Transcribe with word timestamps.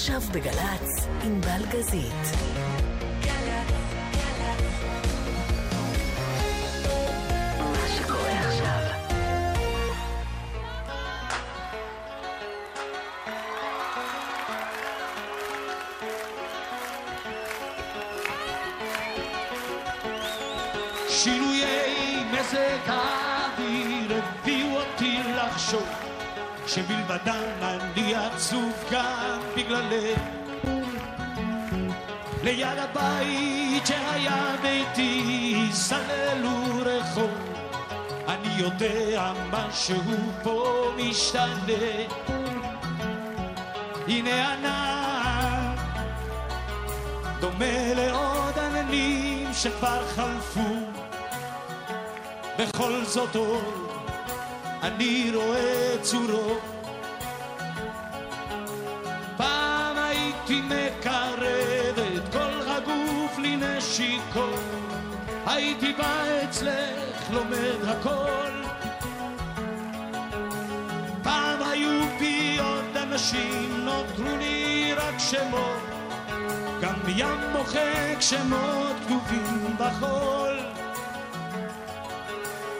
עכשיו 0.00 0.20
בגל"צ, 0.32 1.06
עם 1.24 1.40
בלגזית. 1.40 2.12
שינויי 21.08 22.24
מזג 22.32 23.19
שבלבדם 26.74 27.44
אני 27.62 28.14
עצוב 28.14 28.84
גם 28.90 29.40
בגללך. 29.56 30.18
ליד 32.42 32.78
הבית 32.78 33.86
שהיה 33.86 34.56
ביתי 34.62 35.68
סללו 35.72 36.50
רחוב 36.84 37.30
אני 38.28 38.54
יודע 38.58 39.32
משהו 39.50 39.96
פה 40.42 40.90
משתנה. 40.96 42.06
הנה 44.08 44.52
ענן 44.52 45.74
דומה 47.40 47.94
לעוד 47.94 48.58
עננים 48.58 49.48
שכבר 49.52 50.06
חלפו. 50.08 50.76
בכל 52.58 53.04
זאת 53.04 53.36
עוד 53.36 53.89
אני 54.82 55.32
רואה 55.34 55.96
צורות. 56.02 56.60
פעם 59.36 59.96
הייתי 59.96 60.60
מקרב 60.60 61.98
את 61.98 62.32
כל 62.32 62.60
הגוף 62.66 63.38
לנשיקות, 63.38 64.60
הייתי 65.46 65.92
בא 65.92 66.24
אצלך 66.44 67.30
לומד 67.30 67.88
הכל. 67.88 68.50
פעם 71.22 71.62
היו 71.62 72.00
בי 72.18 72.58
עוד 72.58 72.96
אנשים, 72.96 73.84
נותרו 73.84 74.36
לי 74.38 74.92
רק 74.96 75.18
שמות, 75.18 75.80
גם 76.80 76.94
ים 77.08 77.40
מוחק 77.52 78.20
שמות 78.20 78.96
כתובים 79.04 79.76
בחול. 79.78 80.79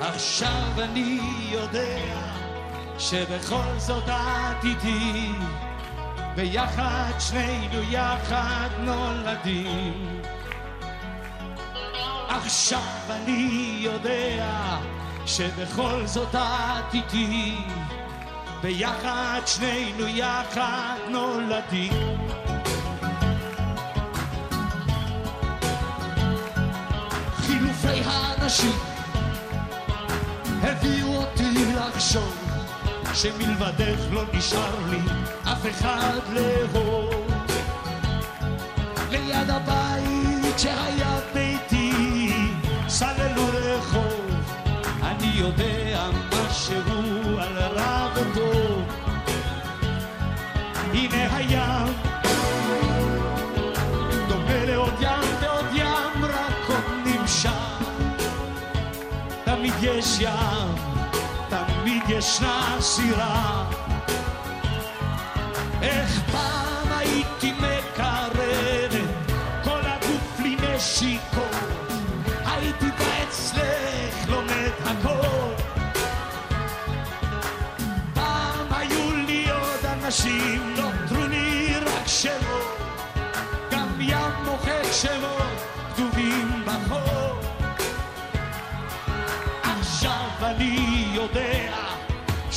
עכשיו 0.01 0.73
אני 0.79 1.21
יודע 1.53 1.99
שבכל 2.99 3.79
זאת 3.79 4.09
את 4.09 4.65
איתי 4.65 5.33
ויחד 6.37 7.13
שנינו 7.19 7.83
יחד 7.91 8.69
נולדים. 8.79 10.23
עכשיו 12.29 12.81
אני 13.11 13.77
יודע 13.81 14.77
שבכל 15.27 16.03
זאת 16.07 16.35
את 16.35 16.95
איתי 16.95 17.57
ביחד 18.63 19.41
שנינו 19.47 20.07
יחד 20.07 20.97
נולדים. 21.09 21.93
חילופי 27.37 28.03
האנשים 28.05 28.90
הביאו 30.63 31.17
אותי 31.17 31.65
לחשוב 31.75 32.51
שמלבדך 33.15 34.01
לא 34.11 34.23
נשאר 34.33 34.91
לי 34.91 34.99
אף 35.45 35.67
אחד 35.71 36.19
לאהוב. 36.33 37.11
ליד 39.11 39.51
הבית 39.51 40.59
שהיה 40.59 41.19
ביתי 41.35 42.33
סללו 42.89 43.43
רחוב, 43.53 44.31
אני 45.03 45.33
יודע 45.35 45.80
ים, 60.21 60.75
תמיד 61.49 62.03
ישנה 62.09 62.77
סירה. 62.81 63.65
איך 65.83 66.21
פעם 66.33 66.93
הייתי 66.99 67.53
מקרב 67.53 68.33
כל 69.65 69.81
הגוף 69.85 70.41
לי 70.43 70.57
נשיקות, 70.77 71.57
הייתי 72.47 72.87
בא 72.87 73.25
אצלך 73.29 74.29
לומד 74.29 74.71
הכל. 74.85 75.63
פעם 78.15 78.67
היו 78.71 79.17
לי 79.27 79.51
עוד 79.51 79.87
אנשים, 79.87 80.75
נותרו 80.77 81.27
לי 81.27 81.75
רק 81.77 82.07
שמות, 82.07 82.79
גם 83.71 84.01
ים 84.01 84.45
מוחק 84.45 84.93
שמות 84.93 85.40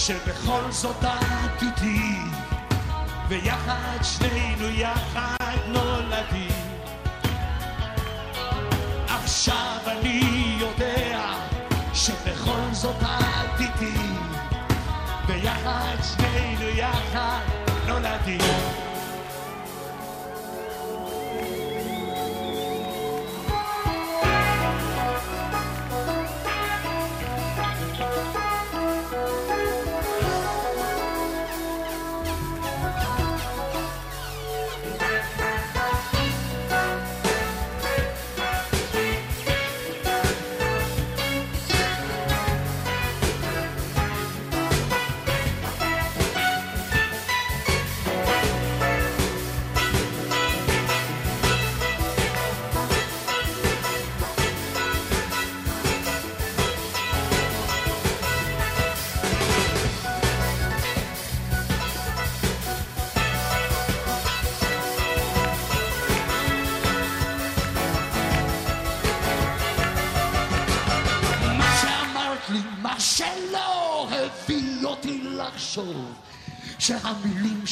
שבכל 0.07 0.71
זאת 0.71 1.03
את 1.03 1.61
איתי 1.61 2.17
ויחד 3.27 3.97
שנינו 4.03 4.69
יחד 4.69 5.55
נולדים. 5.67 6.51
עכשיו 9.07 9.77
אני 9.87 10.57
יודע 10.59 11.33
שבכל 11.93 12.63
זאת 12.71 13.01
את 13.01 13.59
איתי 13.59 13.97
ויחד 15.27 15.97
שנינו 16.03 16.69
יחד 16.69 17.41
נולדים 17.87 18.82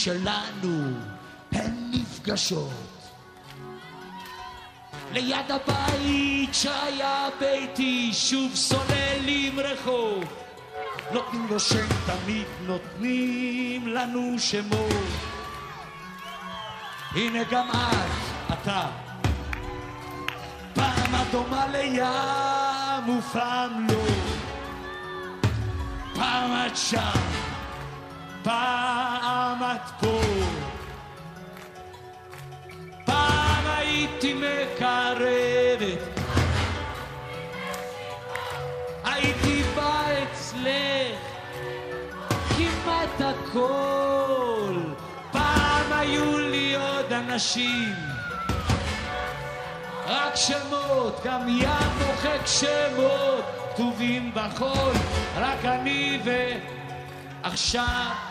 שלנו 0.04 0.98
הן 1.52 1.74
נפגשות. 1.92 2.72
ליד 5.12 5.52
הבית 5.52 6.54
שהיה 6.54 7.30
ביתי 7.40 8.10
שוב 8.14 8.56
סוללים 8.56 9.60
רחוב. 9.60 10.24
נותנים 11.12 11.48
לו 11.50 11.60
שם 11.60 11.88
תמיד 12.06 12.46
נותנים 12.66 13.88
לנו 13.88 14.40
שמות 14.40 15.12
הנה 17.12 17.44
גם 17.44 17.70
את, 17.70 18.54
אתה. 18.54 18.88
פעם 20.74 21.16
את 21.16 21.32
דומה 21.32 21.68
לים 21.68 23.18
ופעם 23.18 23.88
לא. 23.90 24.06
פעם 26.16 26.68
את 26.68 26.78
שם, 26.78 27.41
פעם 28.44 29.64
את 29.64 29.92
פה 30.00 30.22
פעם 33.06 33.66
הייתי 33.66 34.34
מקרבת 34.34 36.22
הייתי 39.04 39.64
בא 39.76 40.04
אצלך 40.24 41.20
כמעט 42.58 43.22
הכל 43.22 44.78
פעם 45.32 45.94
היו 45.94 46.40
לי 46.40 46.76
עוד 46.76 47.14
אנשים. 47.14 47.94
רק 50.08 50.36
שמות, 50.36 51.22
גם 51.24 51.50
ים 51.50 51.70
מוחק 51.98 52.46
שמות, 52.46 53.46
כתובים 53.74 54.32
בחול, 54.34 54.94
רק 55.36 55.66
אני 55.66 56.20
ועכשיו. 57.44 58.31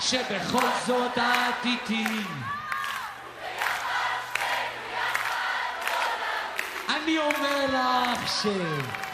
שבכל 0.00 0.66
זאת 0.86 1.18
את 1.18 1.64
איתי. 1.64 2.04
אני 6.88 7.18
אומר 7.18 7.66
לך 7.66 8.42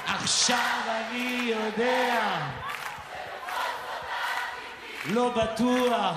שעכשיו 0.08 0.58
אני 0.86 1.52
יודע. 1.54 2.38
לא 5.06 5.28
בטוח. 5.28 6.16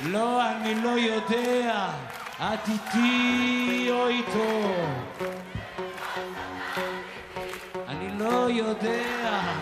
לא, 0.00 0.50
אני 0.50 0.74
לא 0.74 0.88
יודע. 0.88 1.88
את 2.38 2.68
איתי 2.68 3.88
או 3.90 4.08
איתו. 4.08 4.74
אני 7.88 8.18
לא 8.18 8.50
יודע 8.50 9.52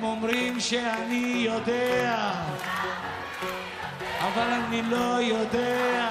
הם 0.00 0.06
אומרים 0.06 0.60
שאני 0.60 1.42
יודע 1.46 2.32
אבל 4.20 4.52
אני 4.52 4.82
לא 4.82 5.20
יודע 5.22 6.08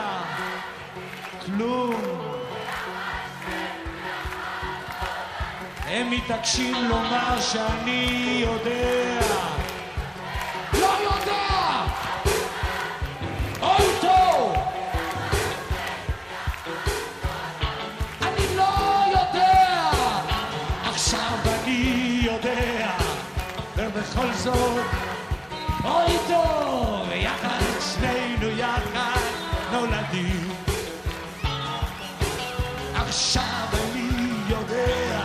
כלום. 1.45 2.01
הם 5.86 6.09
מתעקשים 6.12 6.75
לומר 6.89 7.41
שאני 7.41 8.06
יודע. 8.41 9.58
זאת, 24.44 24.86
אוי 25.86 26.18
טוב! 26.27 27.07
יחד 27.13 27.59
שנינו 27.80 28.50
יחד 28.50 29.19
נולדים. 29.71 30.51
עכשיו 32.95 33.68
אני 33.74 34.09
יודע, 34.50 35.21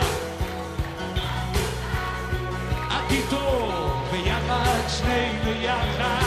את 2.87 3.11
איתו, 3.11 3.71
ויחד 4.11 4.87
שנינו 4.87 5.61
יחד 5.61 6.24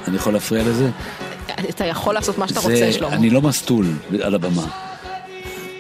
אני 0.08 0.16
יכול 0.16 0.34
להפריע 0.34 0.64
לזה? 0.64 0.90
אתה 1.70 1.86
יכול 1.86 2.14
לעשות 2.14 2.38
מה 2.38 2.48
שאתה 2.48 2.60
זה- 2.60 2.68
רוצה, 2.74 2.92
שלמה. 2.94 3.14
אני 3.16 3.30
לא 3.30 3.42
מסטול 3.42 3.86
על 4.24 4.36
הבמה. 4.36 4.68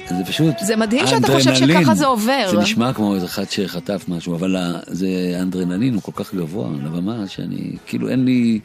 זה 0.09 0.25
פשוט... 0.27 0.55
זה 0.61 0.75
מדהים 0.75 1.07
שאתה 1.07 1.27
חושב. 1.27 1.55
שככה 1.55 1.95
זה 1.95 2.05
עובר. 2.05 2.47
זה 2.51 2.57
נשמע 2.57 2.93
כמו 2.93 3.15
איזה 3.15 3.25
אחד 3.25 3.43
שחטף 3.49 4.05
משהו, 4.07 4.35
אבל 4.35 4.55
זה 4.87 5.07
האנדרנלין 5.39 5.93
הוא 5.93 6.01
כל 6.01 6.11
כך 6.15 6.33
גבוה 6.33 6.67
על 6.81 6.87
הבמה, 6.87 7.27
שאני, 7.27 7.71
כאילו 7.85 8.09
אין 8.09 8.25
לי... 8.25 8.59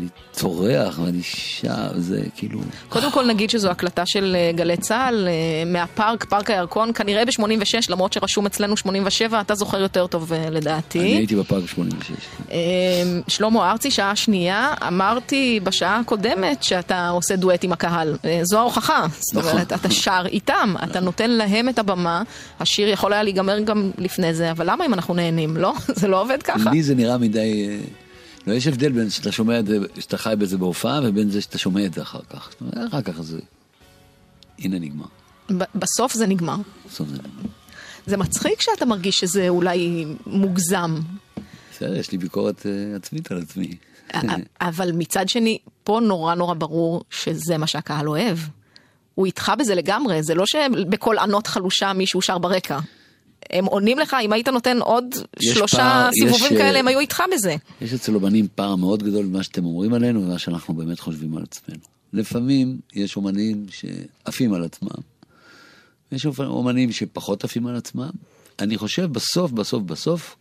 אני 0.00 0.08
צורח 0.32 0.98
ואני 0.98 1.22
שר, 1.22 1.92
זה 1.96 2.22
כאילו... 2.36 2.60
קודם 2.88 3.12
כל 3.12 3.26
נגיד 3.26 3.50
שזו 3.50 3.70
הקלטה 3.70 4.06
של 4.06 4.36
אה, 4.38 4.52
גלי 4.54 4.76
צה"ל 4.76 5.28
אה, 5.28 5.32
מהפארק, 5.66 6.24
פארק 6.24 6.50
הירקון, 6.50 6.92
כנראה 6.92 7.24
ב-86, 7.24 7.74
למרות 7.88 8.12
שרשום 8.12 8.46
אצלנו 8.46 8.76
87, 8.76 9.40
אתה 9.40 9.54
זוכר 9.54 9.80
יותר 9.80 10.06
טוב 10.06 10.32
אה, 10.32 10.46
אני 10.46 10.50
לדעתי. 10.56 10.98
הייתי 10.98 11.36
בפארק 11.36 11.66
86. 11.66 12.10
אה, 12.50 12.56
שלמה 13.28 13.70
ארצי, 13.70 13.90
שעה 13.90 14.16
שנייה, 14.16 14.74
אמרתי 14.88 15.60
בשעה 15.62 15.98
הקודמת 15.98 16.62
שאתה 16.62 17.08
עושה 17.08 17.36
דואט 17.36 17.64
עם 17.64 17.72
הקהל. 17.72 18.16
זו 18.42 18.58
ההוכחה. 18.58 19.06
זאת 19.18 19.34
נכון, 19.34 19.50
אומרת, 19.50 19.72
אתה. 19.72 19.90
שר 19.90 20.22
איתם, 20.26 20.74
אתה 20.84 21.00
נותן 21.00 21.30
להם 21.30 21.68
את 21.68 21.78
הבמה, 21.78 22.22
השיר 22.60 22.88
יכול 22.88 23.12
היה 23.12 23.22
להיגמר 23.22 23.60
גם 23.60 23.90
לפני 23.98 24.34
זה, 24.34 24.50
אבל 24.50 24.70
למה 24.70 24.86
אם 24.86 24.94
אנחנו 24.94 25.14
נהנים, 25.14 25.56
לא? 25.56 25.72
זה 26.00 26.08
לא 26.08 26.22
עובד 26.22 26.42
ככה. 26.42 26.70
לי 26.70 26.82
זה 26.82 26.94
נראה 26.94 27.18
מדי... 27.18 27.78
לא, 28.46 28.52
יש 28.52 28.66
הבדל 28.66 28.92
בין 28.92 29.10
שאתה 29.10 29.32
שומע 29.32 29.58
את 29.58 29.66
זה, 29.66 29.78
שאתה 29.98 30.18
חי 30.18 30.34
בזה 30.38 30.58
בהופעה, 30.58 31.00
ובין 31.04 31.30
זה 31.30 31.40
שאתה 31.40 31.58
שומע 31.58 31.86
את 31.86 31.94
זה 31.94 32.02
אחר 32.02 32.20
כך. 32.30 32.50
אחר 32.88 33.02
כך 33.02 33.22
זה... 33.22 33.40
הנה 34.58 34.78
נגמר. 34.78 35.06
בסוף 35.74 36.14
זה 36.14 36.26
נגמר. 36.26 36.56
בסוף 36.88 37.08
זה 37.08 37.14
נגמר. 37.14 37.50
זה 38.06 38.16
מצחיק 38.16 38.60
שאתה 38.60 38.84
מרגיש 38.84 39.20
שזה 39.20 39.48
אולי 39.48 40.06
מוגזם, 40.26 41.00
בסדר, 41.80 41.96
יש 41.96 42.12
לי 42.12 42.18
ביקורת 42.18 42.66
אה, 42.66 42.96
עצמית 42.96 43.32
על 43.32 43.38
עצמי. 43.42 43.76
אבל 44.60 44.92
מצד 44.92 45.28
שני, 45.28 45.58
פה 45.84 46.00
נורא 46.02 46.34
נורא 46.34 46.54
ברור 46.54 47.04
שזה 47.10 47.58
מה 47.58 47.66
שהקהל 47.66 48.08
אוהב. 48.08 48.38
הוא 49.14 49.26
איתך 49.26 49.52
בזה 49.58 49.74
לגמרי, 49.74 50.22
זה 50.22 50.34
לא 50.34 50.44
שבקול 50.46 51.18
ענות 51.18 51.46
חלושה 51.46 51.92
מישהו 51.92 52.22
שר 52.22 52.38
ברקע. 52.38 52.78
הם 53.52 53.64
עונים 53.64 53.98
לך, 53.98 54.16
אם 54.22 54.32
היית 54.32 54.48
נותן 54.48 54.78
עוד 54.78 55.04
יש 55.40 55.54
שלושה 55.54 55.76
פער, 55.76 56.10
סיבובים 56.12 56.52
יש, 56.52 56.58
כאלה, 56.58 56.74
אה, 56.74 56.78
הם 56.78 56.88
היו 56.88 57.00
איתך 57.00 57.22
בזה. 57.32 57.56
יש 57.80 57.92
אצל 57.92 58.14
אומנים 58.14 58.46
פער 58.54 58.76
מאוד 58.76 59.02
גדול 59.02 59.26
במה 59.26 59.42
שאתם 59.42 59.64
אומרים 59.64 59.94
עלינו 59.94 60.22
ומה 60.22 60.38
שאנחנו 60.38 60.74
באמת 60.74 61.00
חושבים 61.00 61.36
על 61.36 61.42
עצמנו. 61.42 61.80
לפעמים 62.12 62.78
יש 62.94 63.16
אומנים 63.16 63.66
שעפים 63.70 64.54
על 64.54 64.64
עצמם, 64.64 65.00
ויש 66.12 66.26
אומנים 66.38 66.92
שפחות 66.92 67.44
עפים 67.44 67.66
על 67.66 67.76
עצמם. 67.76 68.10
אני 68.58 68.78
חושב 68.78 69.12
בסוף, 69.12 69.52
בסוף, 69.52 69.82
בסוף, 69.82 70.36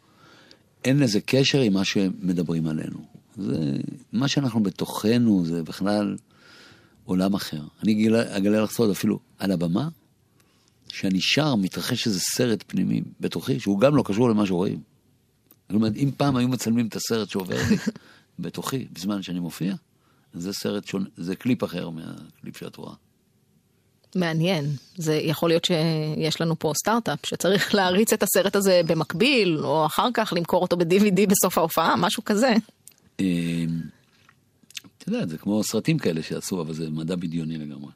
אין 0.86 1.00
לזה 1.00 1.20
קשר 1.26 1.60
עם 1.60 1.74
מה 1.74 1.86
שמדברים 1.86 2.68
עלינו. 2.68 3.00
זה, 3.38 3.78
מה 4.14 4.28
שאנחנו 4.28 4.64
בתוכנו 4.64 5.46
זה 5.46 5.64
בכלל 5.64 6.16
עולם 7.06 7.34
אחר. 7.34 7.62
אני 7.84 7.94
אגלה, 7.94 8.38
אגלה 8.38 8.62
לך 8.62 8.72
סוד 8.72 8.90
אפילו 8.90 9.20
על 9.40 9.52
הבמה, 9.52 9.88
שאני 10.92 11.22
שר, 11.22 11.56
מתרחש 11.56 12.08
איזה 12.08 12.20
סרט 12.20 12.64
פנימי 12.68 13.02
בתוכי, 13.20 13.60
שהוא 13.60 13.80
גם 13.80 13.96
לא 13.96 14.04
קשור 14.06 14.30
למה 14.30 14.46
שרואים. 14.46 14.80
זאת 15.70 15.76
אומרת, 15.76 15.96
אם 15.96 16.12
פעם 16.18 16.36
היו 16.36 16.48
מצלמים 16.48 16.88
את 16.88 16.96
הסרט 16.96 17.30
שעובר 17.30 17.58
לי 17.70 17.78
בתוכי, 18.40 18.88
בזמן 18.94 19.22
שאני 19.22 19.40
מופיע, 19.40 19.76
זה 20.34 20.54
סרט 20.54 20.88
שונה, 20.88 21.06
זה 21.18 21.36
קליפ 21.36 21.64
אחר 21.64 21.90
מהקליפ 21.90 22.58
שאת 22.58 22.76
רואה. 22.76 22.94
מעניין. 24.16 24.66
זה 24.96 25.14
יכול 25.14 25.50
להיות 25.50 25.66
שיש 25.66 26.42
לנו 26.42 26.60
פה 26.60 26.72
סטארט-אפ 26.76 27.20
שצריך 27.26 27.74
להריץ 27.76 28.14
את 28.14 28.24
הסרט 28.24 28.56
הזה 28.56 28.82
במקביל, 28.88 29.58
או 29.58 29.86
אחר 29.86 30.10
כך 30.14 30.34
למכור 30.36 30.62
אותו 30.62 30.78
ב-DVD 30.78 31.28
בסוף 31.28 31.58
ההופעה, 31.58 31.96
משהו 31.96 32.26
כזה. 32.26 32.54
אה, 33.20 33.26
את 34.98 35.08
יודעת, 35.08 35.30
זה 35.30 35.38
כמו 35.38 35.64
סרטים 35.64 35.98
כאלה 35.98 36.24
שעשו, 36.24 36.62
אבל 36.62 36.74
זה 36.74 36.90
מדע 36.90 37.16
בדיוני 37.16 37.58
לגמרי. 37.58 37.92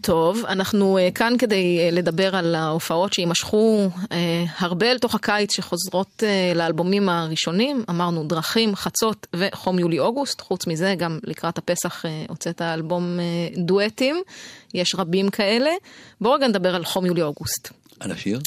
טוב, 0.00 0.44
אנחנו 0.48 0.98
אה, 0.98 1.10
כאן 1.14 1.34
כדי 1.38 1.78
אה, 1.80 1.90
לדבר 1.90 2.36
על 2.36 2.54
ההופעות 2.54 3.12
שיימשכו 3.12 3.88
אה, 4.12 4.44
הרבה 4.58 4.90
אל 4.90 4.98
תוך 4.98 5.14
הקיץ 5.14 5.56
שחוזרות 5.56 6.22
אה, 6.26 6.52
לאלבומים 6.54 7.08
הראשונים. 7.08 7.84
אמרנו 7.90 8.24
דרכים, 8.24 8.76
חצות 8.76 9.26
וחום 9.36 9.78
יולי-אוגוסט. 9.78 10.40
חוץ 10.40 10.66
מזה, 10.66 10.94
גם 10.98 11.18
לקראת 11.24 11.58
הפסח 11.58 12.06
אה, 12.06 12.24
הוצאת 12.28 12.62
אלבום 12.62 13.18
דואטים. 13.56 14.16
יש 14.74 14.94
רבים 14.94 15.30
כאלה. 15.30 15.70
בואו 16.20 16.34
רגע 16.34 16.48
נדבר 16.48 16.74
על 16.74 16.84
חום 16.84 17.06
יולי-אוגוסט. 17.06 17.68
על 18.00 18.12
השיר? 18.12 18.40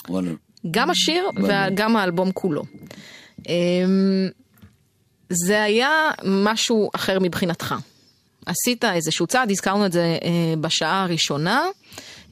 גם 0.71 0.89
השיר. 0.89 1.23
וגם 1.43 1.95
האלבום 1.95 2.31
כולו. 2.31 2.63
אמ, 3.49 4.29
זה 5.29 5.63
היה 5.63 6.09
משהו 6.25 6.89
אחר 6.95 7.19
מבחינתך. 7.21 7.75
עשית 8.45 8.85
איזשהו 8.85 9.27
צעד, 9.27 9.51
הזכרנו 9.51 9.85
את 9.85 9.91
זה 9.91 10.17
אה, 10.23 10.53
בשעה 10.61 11.03
הראשונה, 11.03 11.65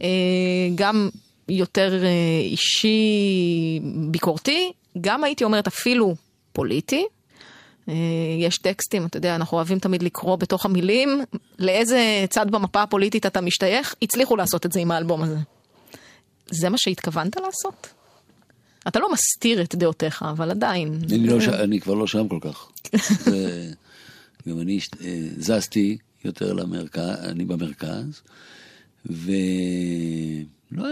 אה, 0.02 0.08
גם 0.76 1.10
יותר 1.50 2.04
אה, 2.04 2.10
אישי, 2.42 3.00
ביקורתי, 4.12 4.72
גם 5.02 5.24
הייתי 5.24 5.44
אומרת 5.44 5.68
אפילו 5.68 6.16
פוליטי. 6.54 7.06
יש 8.40 8.58
טקסטים, 8.58 9.06
אתה 9.06 9.18
יודע, 9.18 9.36
אנחנו 9.36 9.58
אוהבים 9.58 9.80
תמיד 9.80 10.04
לקרוא 10.04 10.36
בתוך 10.36 10.66
המילים 10.66 11.22
לאיזה 11.60 12.26
צד 12.30 12.52
במפה 12.52 12.82
הפוליטית 12.82 13.26
אתה 13.26 13.42
משתייך, 13.42 13.96
הצליחו 14.02 14.36
לעשות 14.36 14.66
את 14.66 14.72
זה 14.72 14.80
עם 14.80 14.92
האלבום 14.92 15.24
הזה. 15.24 15.38
זה 16.50 16.70
מה 16.70 16.78
שהתכוונת 16.78 17.36
לעשות? 17.36 17.88
אתה 18.88 19.00
לא 19.00 19.12
מסתיר 19.12 19.62
את 19.62 19.76
דעותיך, 19.76 20.26
אבל 20.32 20.52
עדיין. 20.52 21.00
אני, 21.10 21.28
לא, 21.28 21.42
ש... 21.42 21.48
אני 21.48 21.80
כבר 21.80 21.94
לא 21.94 22.08
שם 22.08 22.28
כל 22.28 22.40
כך. 22.42 22.68
זה... 23.32 23.72
גם 24.48 24.60
אני 24.60 24.80
אה, 25.02 25.28
זזתי 25.38 25.98
יותר 26.26 26.54
למרכז, 26.54 27.18
אני 27.24 27.46
במרכז, 27.46 28.22
ולא, 29.06 29.24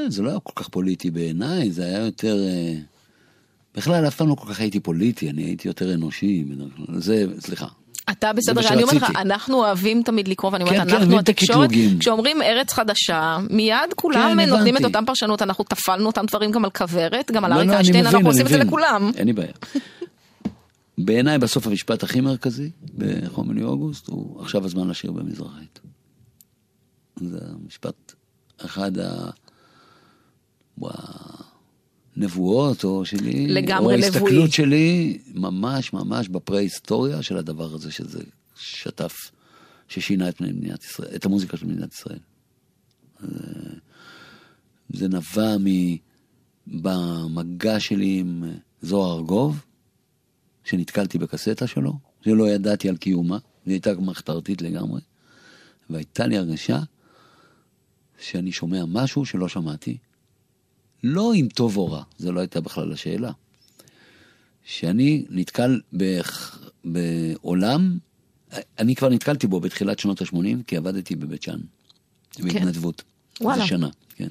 זה 0.09 0.21
לא 0.21 0.29
היה 0.29 0.39
כל 0.39 0.53
כך 0.55 0.69
פוליטי 0.69 1.11
בעיניי, 1.11 1.71
זה 1.71 1.85
היה 1.85 1.99
יותר... 2.05 2.37
אה, 2.47 2.73
בכלל, 3.75 4.07
אף 4.07 4.15
פעם 4.15 4.29
לא 4.29 4.35
כל 4.35 4.53
כך 4.53 4.59
הייתי 4.59 4.79
פוליטי, 4.79 5.29
אני 5.29 5.43
הייתי 5.43 5.67
יותר 5.67 5.93
אנושי. 5.93 6.45
זה, 6.97 7.25
סליחה. 7.39 7.65
אתה 8.11 8.33
בסדר, 8.33 8.67
אני 8.67 8.83
אומרת 8.83 8.95
לך. 8.95 9.11
אנחנו 9.15 9.57
אוהבים 9.57 10.03
תמיד 10.03 10.27
לקרוא, 10.27 10.51
ואני 10.51 10.63
אומרת, 10.63 10.77
כן, 10.77 10.87
כן, 10.87 10.89
אנחנו 10.89 11.05
מבין 11.05 11.19
את 11.19 11.29
התקשורת. 11.29 11.69
כשאומרים 11.99 12.41
ארץ 12.41 12.73
חדשה, 12.73 13.37
מיד 13.49 13.93
כולם 13.95 14.37
כן, 14.39 14.49
נותנים 14.49 14.77
את. 14.77 14.83
אותם 14.83 15.03
פרשנות, 15.05 15.41
אנחנו 15.41 15.63
טפלנו 15.63 16.05
אותם 16.05 16.25
דברים 16.25 16.51
גם 16.51 16.65
על 16.65 16.71
כוורת, 16.71 17.31
גם 17.31 17.45
על 17.45 17.51
לא, 17.51 17.55
אריק 17.55 17.67
לא, 17.67 17.73
אני 17.73 17.75
איינשטיין, 17.75 18.05
מבין, 18.05 18.05
אנחנו 18.05 18.19
אני 18.19 18.27
עושים 18.27 18.45
את 18.45 18.51
זה 18.51 18.55
מבין. 18.55 18.67
לכולם. 18.67 19.11
אין 19.15 19.27
לי 19.27 19.33
בעיה. 19.33 19.51
בעיניי 20.97 21.37
בסוף 21.37 21.67
המשפט 21.67 22.03
הכי 22.03 22.21
מרכזי 22.21 22.71
בחום 22.97 23.47
יולי 23.47 23.63
אוגוסט 23.63 24.07
הוא 24.07 24.41
עכשיו 24.41 24.65
הזמן 24.65 24.87
לשיר 24.87 25.11
במזרחית. 25.11 25.79
זה 27.15 27.37
המשפט, 27.41 28.13
אחד. 28.57 28.91
הנבואות 32.15 32.83
או 32.83 33.05
שלי, 33.05 33.47
לגמרי 33.47 33.93
או 33.93 33.99
נבואי. 33.99 34.03
ההסתכלות 34.05 34.51
שלי 34.51 35.17
ממש 35.33 35.93
ממש 35.93 36.27
בפרה-היסטוריה 36.27 37.21
של 37.23 37.37
הדבר 37.37 37.73
הזה 37.73 37.91
שזה 37.91 38.19
שטף, 38.55 39.31
ששינה 39.87 40.29
את 40.29 40.41
מדינת 40.41 40.83
ישראל, 40.83 41.15
את 41.15 41.25
המוזיקה 41.25 41.57
של 41.57 41.65
מדינת 41.65 41.93
ישראל. 41.93 42.19
זה- 43.19 43.29
זה 44.89 45.07
נבע. 45.07 45.55
במגע 46.67 47.79
שלי 47.79 48.17
עם 48.19 48.43
זוהר 48.81 49.17
ארגוב, 49.17 49.65
שנתקלתי 50.67 51.17
בקסטה 51.17 51.67
שלו, 51.67 51.93
שלא 52.21 52.49
ידעתי 52.49 52.89
על 52.89 52.97
קיומה, 52.97 53.37
היא 53.65 53.73
הייתה 53.73 53.93
מחתרתית 53.93 54.61
לגמרי, 54.61 55.01
והייתה 55.89 56.27
לי 56.27 56.37
הרגשה 56.37 56.79
שאני 58.19 58.51
שומע 58.51 58.85
משהו 58.85 59.25
שלא 59.25 59.47
שמעתי, 59.47 59.97
לא 61.03 61.33
אם 61.35 61.47
טוב 61.55 61.77
או 61.77 61.91
רע, 61.91 62.03
זו 62.17 62.31
לא 62.31 62.39
הייתה 62.39 62.61
בכלל 62.61 62.93
השאלה. 62.93 63.31
שאני 64.63 65.25
נתקל 65.29 65.81
בח... 65.93 66.59
בעולם, 66.85 67.97
אני 68.79 68.95
כבר 68.95 69.09
נתקלתי 69.09 69.47
בו 69.47 69.59
בתחילת 69.59 69.99
שנות 69.99 70.21
ה-80, 70.21 70.63
כי 70.67 70.77
עבדתי 70.77 71.15
בבית 71.15 71.43
שאן, 71.43 71.59
בהתנדבות. 72.39 73.03
וואלה. 73.41 73.61
זה 73.61 73.67
שנה, 73.67 73.89
כן. 74.15 74.29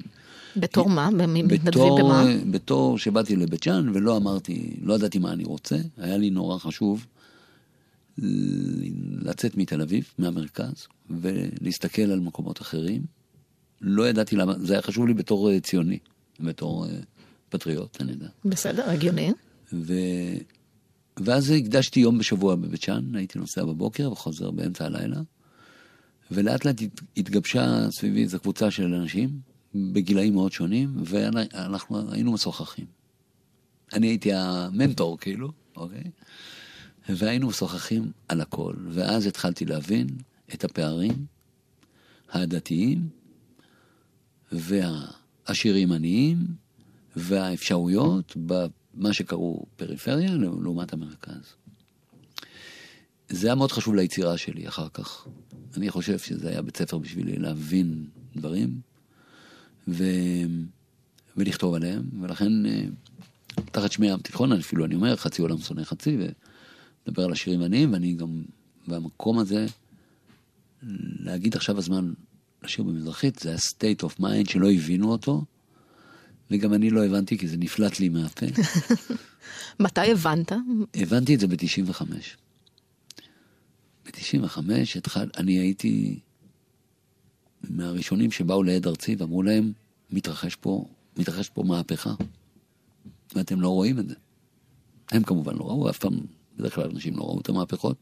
בתור 0.59 0.89
מה? 0.89 1.09
מתנדבים 1.11 1.57
בתור, 1.65 1.99
במה? 1.99 2.25
בתור 2.51 2.97
שבאתי 2.97 3.35
לבית 3.35 3.63
שאן 3.63 3.89
ולא 3.93 4.17
אמרתי, 4.17 4.73
לא 4.81 4.93
ידעתי 4.93 5.19
מה 5.19 5.31
אני 5.31 5.43
רוצה, 5.43 5.77
היה 5.97 6.17
לי 6.17 6.29
נורא 6.29 6.57
חשוב 6.57 7.05
לצאת 9.21 9.57
מתל 9.57 9.81
אביב, 9.81 10.11
מהמרכז, 10.17 10.87
ולהסתכל 11.09 12.01
על 12.01 12.19
מקומות 12.19 12.61
אחרים. 12.61 13.01
לא 13.81 14.09
ידעתי 14.09 14.35
למה, 14.35 14.53
זה 14.59 14.73
היה 14.73 14.81
חשוב 14.81 15.07
לי 15.07 15.13
בתור 15.13 15.51
אה, 15.51 15.59
ציוני, 15.59 15.97
בתור 16.39 16.85
אה, 16.85 16.91
פטריוט, 17.49 18.01
אני 18.01 18.11
יודע. 18.11 18.27
בסדר, 18.45 18.89
הגיוני. 18.89 19.31
ו... 19.73 19.93
ואז 21.17 21.51
הקדשתי 21.51 21.99
יום 21.99 22.17
בשבוע 22.17 22.55
בבית 22.55 22.81
שאן, 22.81 23.15
הייתי 23.15 23.39
נוסע 23.39 23.63
בבוקר 23.63 24.11
וחוזר 24.11 24.51
באמצע 24.51 24.85
הלילה, 24.85 25.21
ולאט 26.31 26.65
לאט 26.65 26.81
הת- 26.81 27.01
התגבשה 27.17 27.87
סביבי 27.91 28.23
איזו 28.23 28.39
קבוצה 28.39 28.71
של 28.71 28.93
אנשים, 28.93 29.29
בגילאים 29.75 30.33
מאוד 30.33 30.51
שונים, 30.51 30.93
ואנחנו 31.05 32.11
היינו 32.11 32.31
משוחחים. 32.31 32.85
אני 33.93 34.07
הייתי 34.07 34.33
המנטור, 34.33 35.17
כאילו, 35.17 35.51
אוקיי? 35.75 36.03
והיינו 37.09 37.47
משוחחים 37.47 38.11
על 38.27 38.41
הכל, 38.41 38.75
ואז 38.89 39.25
התחלתי 39.25 39.65
להבין 39.65 40.07
את 40.53 40.63
הפערים 40.63 41.25
העדתיים 42.31 43.09
והעשירים 44.51 45.91
עניים 45.91 46.37
והאפשרויות 47.15 48.37
במה 48.45 49.13
שקראו 49.13 49.65
פריפריה 49.75 50.35
לעומת 50.35 50.93
המרכז. 50.93 51.55
זה 53.29 53.47
היה 53.47 53.55
מאוד 53.55 53.71
חשוב 53.71 53.95
ליצירה 53.95 54.37
שלי 54.37 54.67
אחר 54.67 54.89
כך. 54.89 55.27
אני 55.77 55.89
חושב 55.89 56.19
שזה 56.19 56.49
היה 56.49 56.61
בית 56.61 56.77
ספר 56.77 56.97
בשבילי 56.97 57.37
להבין 57.37 58.05
דברים 58.35 58.81
ו... 59.87 60.03
ולכתוב 61.37 61.73
עליהם, 61.73 62.03
ולכן 62.21 62.65
אה, 62.65 62.83
תחת 63.71 63.91
שמי 63.91 64.07
ים 64.07 64.19
תיכון, 64.19 64.51
אפילו 64.51 64.85
אני 64.85 64.95
אומר, 64.95 65.15
חצי 65.15 65.41
עולם 65.41 65.57
שונא 65.57 65.83
חצי, 65.83 66.17
ולדבר 66.17 67.23
על 67.23 67.31
השירים 67.31 67.61
עניים, 67.61 67.93
ואני 67.93 68.13
גם, 68.13 68.43
והמקום 68.87 69.39
הזה, 69.39 69.65
להגיד 71.19 71.55
עכשיו 71.55 71.77
הזמן 71.77 72.13
לשיר 72.63 72.83
במזרחית, 72.83 73.39
זה 73.39 73.49
היה 73.49 73.57
state 73.57 74.05
of 74.05 74.21
mind 74.21 74.49
שלא 74.49 74.71
הבינו 74.71 75.11
אותו, 75.11 75.45
וגם 76.51 76.73
אני 76.73 76.89
לא 76.89 77.05
הבנתי, 77.05 77.37
כי 77.37 77.47
זה 77.47 77.57
נפלט 77.57 77.99
לי 77.99 78.09
מהפה. 78.09 78.45
מתי 79.79 80.11
הבנת? 80.11 80.51
הבנתי 80.93 81.35
את 81.35 81.39
זה 81.39 81.47
ב-95. 81.47 82.03
ב-95 84.05 84.59
התחל, 84.95 85.29
אני 85.37 85.59
הייתי 85.59 86.19
מהראשונים 87.63 88.31
שבאו 88.31 88.63
לעד 88.63 88.87
ארצי 88.87 89.15
ואמרו 89.15 89.43
להם, 89.43 89.71
מתרחש 90.11 90.55
פה, 90.55 90.85
מתרחש 91.17 91.49
פה 91.49 91.63
מהפכה, 91.63 92.13
ואתם 93.35 93.61
לא 93.61 93.69
רואים 93.69 93.99
את 93.99 94.09
זה. 94.09 94.15
הם 95.11 95.23
כמובן 95.23 95.55
לא 95.55 95.63
ראו, 95.63 95.89
אף 95.89 95.97
פעם, 95.97 96.19
בדרך 96.57 96.75
כלל 96.75 96.89
אנשים 96.93 97.17
לא 97.17 97.23
ראו 97.23 97.41
את 97.41 97.49
המהפכות. 97.49 97.97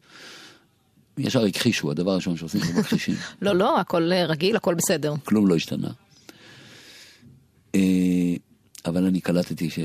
ישר 1.18 1.44
הכחישו, 1.46 1.92
הדבר 1.92 2.12
הראשון 2.12 2.38
שעושים 2.38 2.62
זה 2.62 2.80
מכחישים. 2.80 3.16
לא, 3.42 3.56
לא, 3.56 3.80
הכל 3.80 4.12
אה, 4.12 4.26
רגיל, 4.26 4.56
הכל 4.56 4.76
בסדר. 4.76 5.14
כלום 5.24 5.48
לא 5.48 5.56
השתנה. 5.56 5.92
אה, 7.76 8.36
אבל 8.86 9.06
אני 9.06 9.22
קלטתי 9.22 9.70
ש... 9.70 9.80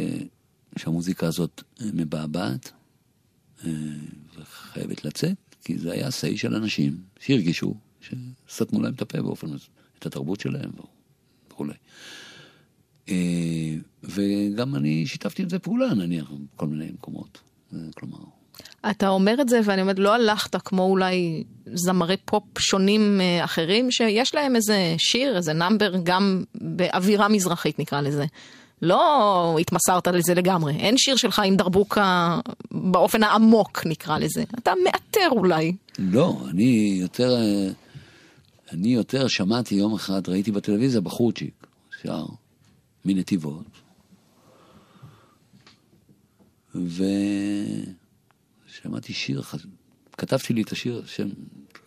שהמוזיקה 0.76 1.26
הזאת 1.26 1.62
מבעבעת 1.80 2.72
אה, 3.64 3.70
וחייבת 4.38 5.04
לצאת, 5.04 5.36
כי 5.64 5.78
זה 5.78 5.92
היה 5.92 6.10
סיי 6.10 6.36
של 6.36 6.54
אנשים 6.54 6.96
שהרגישו 7.20 7.74
שסתמו 8.00 8.82
להם 8.82 8.94
את 8.94 9.02
הפה 9.02 9.22
באופן, 9.22 9.46
את 9.98 10.06
התרבות 10.06 10.40
שלהם 10.40 10.70
וכולי. 11.48 11.74
אה, 13.08 13.74
וגם 14.02 14.74
אני 14.74 15.06
שיתפתי 15.06 15.42
עם 15.42 15.48
זה 15.48 15.58
פעולה, 15.58 15.94
נניח, 15.94 16.30
בכל 16.54 16.66
מיני 16.66 16.90
מקומות. 16.92 17.38
אה, 17.74 17.78
כלומר, 17.94 18.18
אתה 18.90 19.08
אומר 19.08 19.36
את 19.40 19.48
זה, 19.48 19.60
ואני 19.64 19.82
אומרת, 19.82 19.98
לא 19.98 20.14
הלכת 20.14 20.56
כמו 20.56 20.82
אולי 20.82 21.44
זמרי 21.74 22.16
פופ 22.24 22.58
שונים 22.58 23.20
אה, 23.20 23.44
אחרים, 23.44 23.90
שיש 23.90 24.34
להם 24.34 24.56
איזה 24.56 24.94
שיר, 24.98 25.36
איזה 25.36 25.52
נאמבר, 25.52 25.92
גם 26.02 26.44
באווירה 26.54 27.28
מזרחית 27.28 27.78
נקרא 27.78 28.00
לזה. 28.00 28.24
לא 28.82 29.56
התמסרת 29.60 30.06
לזה 30.08 30.34
לגמרי. 30.34 30.76
אין 30.76 30.98
שיר 30.98 31.16
שלך 31.16 31.42
עם 31.44 31.56
דרבוקה 31.56 32.38
באופן 32.70 33.22
העמוק 33.22 33.82
נקרא 33.86 34.18
לזה. 34.18 34.44
אתה 34.58 34.72
מאתר 34.84 35.28
אולי. 35.30 35.72
לא, 35.98 36.40
אני 36.50 36.98
יותר, 37.00 37.36
אני 38.70 38.88
יותר 38.88 39.28
שמעתי 39.28 39.74
יום 39.74 39.94
אחד, 39.94 40.28
ראיתי 40.28 40.52
בטלוויזיה 40.52 41.00
בחורצ'יק, 41.00 41.66
שר, 42.02 42.26
מנתיבות, 43.04 43.66
ושמעתי 48.68 49.12
שיר, 49.12 49.42
חז- 49.42 49.66
כתבתי 50.12 50.52
לי 50.52 50.62
את 50.62 50.72
השיר, 50.72 51.02
שם, 51.06 51.28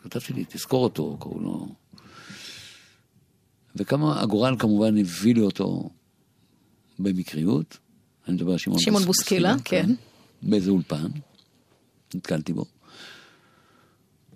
כתבתי 0.03 0.33
לי, 0.33 0.45
תזכור 0.49 0.83
אותו, 0.83 1.17
קראו 1.19 1.39
לו, 1.39 1.67
וכמה, 3.75 4.21
הגורל 4.21 4.55
כמובן 4.59 4.97
הביא 4.97 5.35
לי 5.35 5.41
אותו 5.41 5.89
במקריות, 6.99 7.77
אני 8.27 8.35
מדבר 8.35 8.51
על 8.51 8.57
שמעון, 8.57 8.79
שמעון 8.79 9.01
בוס- 9.03 9.07
בוסקילה, 9.07 9.55
כן. 9.65 9.89
באיזה 10.41 10.71
אולפן, 10.71 11.07
נתקלתי 12.15 12.53
בו. 12.53 12.65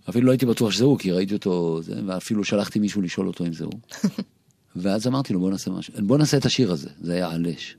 אפילו 0.09 0.25
לא 0.25 0.31
הייתי 0.31 0.45
בטוח 0.45 0.71
שזה 0.71 0.83
הוא, 0.83 0.99
כי 0.99 1.11
ראיתי 1.11 1.33
אותו, 1.33 1.81
זה, 1.81 2.01
ואפילו 2.05 2.43
שלחתי 2.43 2.79
מישהו 2.79 3.01
לשאול 3.01 3.27
אותו 3.27 3.45
אם 3.45 3.53
זה 3.53 3.65
הוא. 3.65 3.79
ואז 4.75 5.07
אמרתי 5.07 5.33
לו, 5.33 5.39
בוא 5.39 5.51
נעשה 5.51 5.71
משהו, 5.71 5.93
בוא 5.99 6.17
נעשה 6.17 6.37
את 6.37 6.45
השיר 6.45 6.71
הזה, 6.71 6.89
זה 7.01 7.13
היה 7.13 7.29
עלש. 7.29 7.77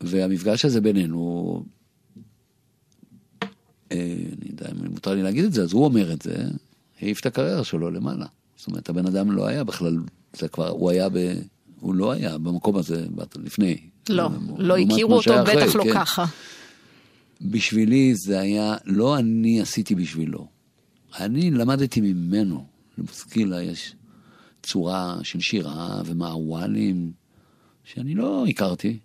והמפגש 0.00 0.64
הזה 0.64 0.80
בינינו, 0.80 1.64
אה, 3.92 4.16
אני 4.38 4.50
יודע 4.50 4.66
אם 4.72 4.90
מותר 4.90 5.14
לי 5.14 5.22
להגיד 5.22 5.44
את 5.44 5.52
זה, 5.52 5.62
אז 5.62 5.72
הוא 5.72 5.84
אומר 5.84 6.12
את 6.12 6.22
זה, 6.22 6.34
העיף 7.00 7.20
את 7.20 7.26
הקריירה 7.26 7.64
שלו 7.64 7.90
למעלה. 7.90 8.26
זאת 8.56 8.66
אומרת, 8.66 8.88
הבן 8.88 9.06
אדם 9.06 9.32
לא 9.32 9.46
היה 9.46 9.64
בכלל, 9.64 9.98
זה 10.36 10.48
כבר, 10.48 10.68
הוא 10.68 10.90
היה 10.90 11.08
ב... 11.08 11.34
הוא 11.80 11.94
לא 11.94 12.12
היה 12.12 12.38
במקום 12.38 12.76
הזה 12.76 13.06
לפני. 13.44 13.76
לא, 14.08 14.28
לא 14.58 14.76
הכירו 14.76 15.14
אותו, 15.14 15.34
בטח 15.44 15.74
לא 15.74 15.84
כן. 15.84 15.92
ככה. 15.94 16.24
בשבילי 17.42 18.14
זה 18.14 18.40
היה, 18.40 18.74
לא 18.84 19.18
אני 19.18 19.60
עשיתי 19.60 19.94
בשבילו, 19.94 20.48
אני 21.18 21.50
למדתי 21.50 22.00
ממנו. 22.00 22.66
לבוסקילה 22.98 23.62
יש 23.62 23.94
צורה 24.62 25.18
של 25.22 25.40
שירה 25.40 26.02
ומעוואלים 26.04 27.12
שאני 27.84 28.14
לא 28.14 28.46
הכרתי. 28.46 28.98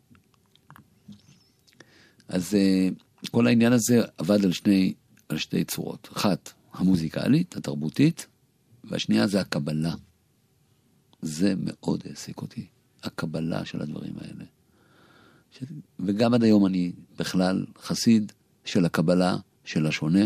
אז 2.28 2.56
אה, 2.56 2.90
כל 3.32 3.48
העניין 3.48 3.74
הזה 3.74 4.02
עבד 4.18 4.46
על 4.46 4.52
שני, 4.52 4.94
על 5.30 5.38
שתי 5.38 5.64
צורות. 5.64 6.10
אחת, 6.18 6.54
המוזיקלית, 6.74 7.58
התרבותית, 7.58 8.28
והשנייה 8.84 9.28
זה 9.28 9.40
הקבלה. 9.40 9.94
זה 11.22 11.54
מאוד 11.58 12.04
העסיק 12.06 12.42
אותי, 12.42 12.68
הקבלה 13.04 13.66
של 13.66 13.82
הדברים 13.82 14.14
האלה. 14.22 14.44
ש... 15.52 15.64
וגם 16.00 16.34
עד 16.34 16.44
היום 16.44 16.66
אני 16.66 16.92
בכלל 17.20 17.66
חסיד 17.82 18.32
של 18.66 18.86
הקבלה 18.86 19.36
של 19.66 19.88
השונה, 19.88 20.26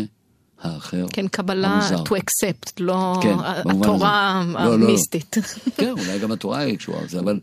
האחר, 0.60 1.06
כן, 1.12 1.28
קבלה 1.28 1.68
המוזר. 1.68 2.04
to 2.04 2.08
accept, 2.08 2.72
לא 2.80 3.18
כן, 3.22 3.34
התורה 3.70 4.44
לא, 4.46 4.64
לא, 4.64 4.78
לא. 4.78 4.88
המיסטית. 4.88 5.36
לא. 5.36 5.72
כן, 5.76 5.90
אולי 5.90 6.18
גם 6.18 6.32
התורה 6.32 6.58
היא 6.58 6.78
קשורה 6.78 7.04
לזה, 7.04 7.20
אבל 7.20 7.40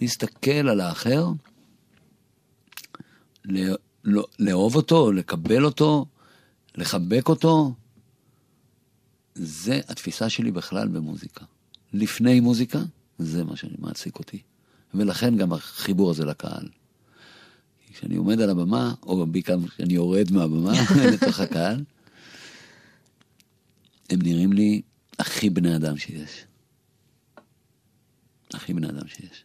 להסתכל 0.00 0.68
על 0.68 0.80
האחר, 0.80 1.26
לא, 4.04 4.26
לאהוב 4.38 4.76
אותו, 4.76 5.12
לקבל 5.12 5.64
אותו, 5.64 6.06
לחבק 6.74 7.28
אותו, 7.28 7.72
זה 9.34 9.80
התפיסה 9.88 10.28
שלי 10.28 10.50
בכלל 10.50 10.88
במוזיקה. 10.88 11.44
לפני 11.92 12.40
מוזיקה, 12.40 12.78
זה 13.18 13.44
מה 13.44 13.56
שמעסיק 13.56 14.18
אותי. 14.18 14.42
ולכן 14.94 15.36
גם 15.36 15.52
החיבור 15.52 16.10
הזה 16.10 16.24
לקהל. 16.24 16.68
כשאני 17.94 18.16
עומד 18.16 18.40
על 18.40 18.50
הבמה, 18.50 18.94
או 19.02 19.26
בעיקר 19.26 19.56
כשאני 19.68 19.94
יורד 19.94 20.32
מהבמה 20.32 20.72
לתוך 21.12 21.40
הקהל, 21.40 21.84
הם 24.10 24.18
נראים 24.22 24.52
לי 24.52 24.82
הכי 25.18 25.50
בני 25.50 25.76
אדם 25.76 25.96
שיש. 25.96 26.44
הכי 28.54 28.74
בני 28.74 28.88
אדם 28.88 29.08
שיש. 29.08 29.44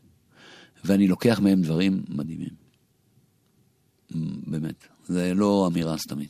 ואני 0.86 1.08
לוקח 1.08 1.40
מהם 1.40 1.62
דברים 1.62 2.04
מדהימים. 2.10 2.70
באמת, 4.48 4.88
זה 5.08 5.34
לא 5.34 5.68
אמירה 5.68 5.98
סתמית. 5.98 6.30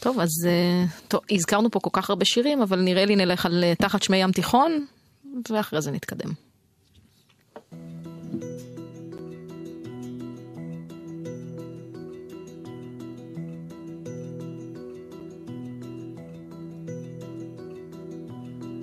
טוב, 0.00 0.20
אז 0.20 0.30
אה, 0.46 0.84
טוב, 1.08 1.20
הזכרנו 1.30 1.70
פה 1.70 1.80
כל 1.80 1.90
כך 1.92 2.10
הרבה 2.10 2.24
שירים, 2.24 2.62
אבל 2.62 2.80
נראה 2.80 3.04
לי 3.04 3.16
נלך 3.16 3.46
על 3.46 3.64
אה, 3.64 3.74
תחת 3.74 4.02
שמי 4.02 4.16
ים 4.16 4.32
תיכון, 4.32 4.86
ואחרי 5.50 5.82
זה 5.82 5.90
נתקדם. 5.90 6.30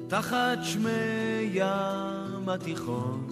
תחת 0.07 0.57
שמי 0.63 1.49
ים 1.53 2.49
התיכון. 2.49 3.27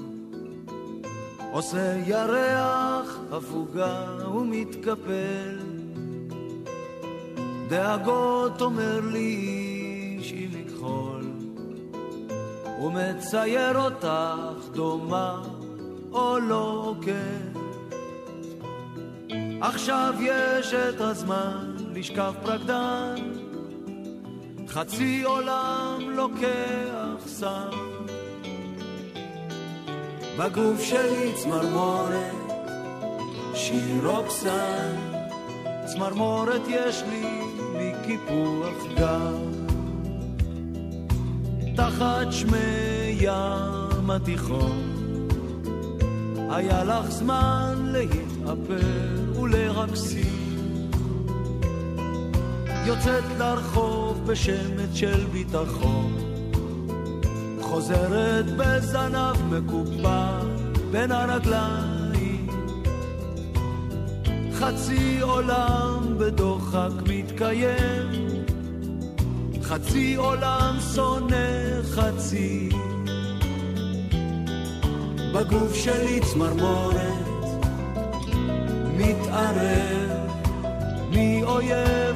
עושה 1.52 1.98
ירח 2.06 3.20
הפוגה 3.32 4.28
ומתקפל. 4.36 5.60
דאגות 7.70 8.62
אומר 8.62 9.00
לי 9.00 9.36
איש 10.20 10.34
עם 10.36 10.50
מכחול 10.54 11.24
ומצייר 12.82 13.78
אותך 13.78 14.68
דומה 14.74 15.44
או 16.12 16.40
לא 16.40 16.96
כן. 17.02 17.60
עכשיו 19.62 20.14
יש 20.22 20.74
את 20.74 21.02
הזמן 21.02 21.74
לשכב 21.94 22.34
פרקדן 22.44 23.35
חצי 24.76 25.24
עולם 25.24 26.10
לוקח 26.16 27.28
סם 27.28 27.70
בגוף 30.40 30.82
שלי 30.82 31.34
צמרמורת, 31.36 32.36
שיר 33.54 34.08
רוקסן, 34.08 34.96
צמרמורת 35.86 36.62
יש 36.68 37.04
לי 37.10 37.42
מקיפוח 37.74 38.94
גב. 38.98 39.40
תחת 41.76 42.28
שמי 42.32 43.18
ים 43.20 44.10
התיכון, 44.10 44.98
היה 46.50 46.84
לך 46.84 47.10
זמן 47.10 47.76
להתאפר 47.94 49.42
ולרקסים. 49.42 50.45
יוצאת 52.86 53.24
לרחוב 53.38 54.28
בשמץ 54.28 54.94
של 54.94 55.26
ביטחון. 55.32 56.18
חוזרת 57.62 58.46
בזנב 58.58 59.36
מקופע 59.50 60.40
בין 60.92 61.12
הרגליים. 61.12 62.48
חצי 64.54 65.20
עולם 65.22 66.16
בדוחק 66.18 66.92
מתקיים. 67.08 68.46
חצי 69.62 70.16
עולם 70.16 70.78
שונא 70.96 71.82
חצי. 71.84 72.70
בגוף 75.34 75.74
שלי 75.76 76.20
צמרמורת 76.20 77.26
מתערב. 78.98 80.16
מי 81.10 81.44
אויב 81.44 82.15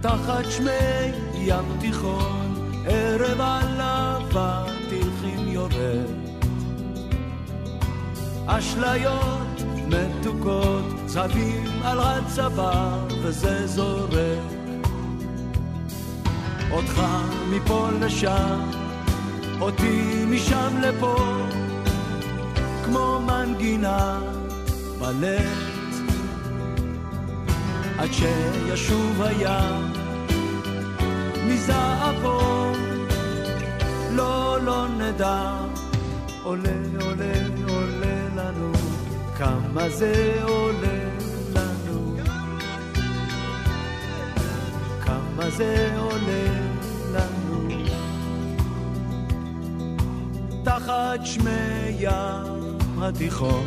תחת 0.00 0.44
שמי 0.50 1.12
ים 1.34 1.64
תיכון, 1.80 2.70
ערב 2.86 3.40
עלבה 3.40 4.64
תלכים 4.88 5.48
יורד. 5.48 6.06
אשליות 8.46 9.62
מתוקות, 9.88 10.84
צבים 11.06 11.64
על 11.82 11.98
הצבא, 12.00 12.98
וזה 13.22 13.66
זורק. 13.66 14.38
אותך 16.70 17.02
מפה 17.50 17.88
לשם, 18.00 18.70
אותי 19.60 20.24
משם 20.26 20.80
לפה, 20.80 21.16
כמו 22.84 23.20
מנגינה 23.26 24.20
בלב. 24.98 25.67
עד 27.98 28.08
שישוב 28.12 29.22
הים. 29.22 29.92
מזעפו 31.46 32.72
לא, 34.10 34.58
לא 34.64 34.88
נדע. 34.88 35.56
עולה, 36.42 36.70
עולה, 37.00 37.32
עולה 37.68 38.28
לנו. 38.36 38.72
כמה 39.36 39.88
זה 39.88 40.40
עולה 40.42 40.98
לנו. 41.54 42.16
כמה 45.00 45.50
זה 45.50 45.90
עולה 45.98 46.48
לנו. 47.12 47.68
תחת 50.64 51.20
שמי 51.24 51.50
ים 51.98 52.78
התיכון. 53.02 53.66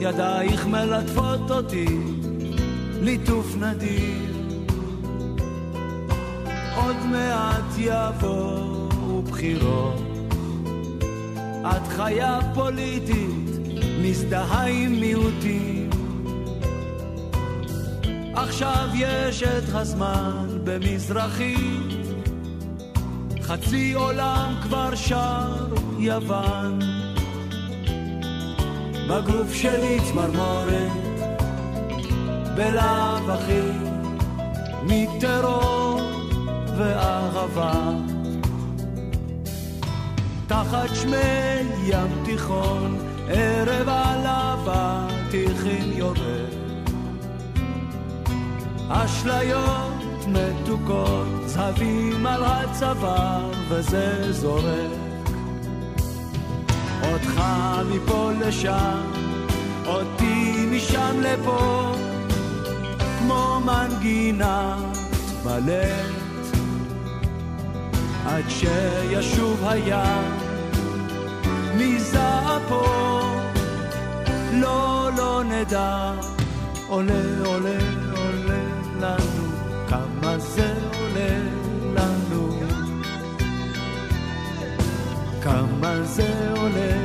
ידייך 0.00 0.66
מלטפות 0.66 1.50
אותי 1.50 2.13
ליטוף 3.04 3.56
נדיר. 3.56 4.32
עוד 6.76 6.96
מעט 7.10 7.78
יבואו 7.78 9.22
בחירות. 9.22 10.02
את 11.66 11.88
חיה 11.88 12.38
פוליטית, 12.54 13.50
מזדהה 14.02 14.66
עם 14.66 14.92
מיעוטים. 15.00 15.90
עכשיו 18.34 18.88
יש 18.94 19.42
את 19.42 19.74
הזמן 19.74 20.46
במזרחית, 20.64 22.16
חצי 23.42 23.92
עולם 23.92 24.54
כבר 24.62 24.94
שר 24.94 25.66
יוון. 25.98 26.78
בגוף 29.08 29.52
שלי 29.52 29.98
צמרמורת 30.10 31.03
בלאו 32.56 33.32
הכי 33.32 33.60
מטרור 34.82 36.00
ואהבה. 36.78 37.90
תחת 40.46 40.88
שמי 40.94 41.16
ים 41.84 42.24
תיכון, 42.24 42.98
ערב 43.28 43.88
על 43.88 44.26
אבטיחים 44.26 45.92
יורד. 45.92 46.54
אשליות 48.88 49.92
מתוקות, 50.28 51.26
זהבים 51.46 52.26
על 52.26 52.44
הצוואר 52.44 53.50
וזה 53.68 54.32
זורק. 54.32 54.90
אותך 57.12 57.42
מפה 57.90 58.30
לשם, 58.40 59.02
אותי 59.86 60.66
משם 60.70 61.20
לפה, 61.20 61.92
כמו 63.64 63.72
מנגינת 63.72 64.96
בלט, 65.44 66.56
עד 68.26 68.44
שישוב 68.48 69.64
הים 69.66 70.32
מזעפו, 71.78 72.84
לא, 74.52 75.10
לא 75.16 75.42
נדע, 75.44 76.12
עולה, 76.88 77.14
עולה, 77.44 77.78
עולה 78.16 78.64
לנו, 79.00 79.52
כמה 79.88 80.38
זה 80.38 80.74
עולה 80.98 81.38
לנו, 81.94 82.60
כמה 85.42 86.02
זה 86.02 86.50
עולה 86.56 87.03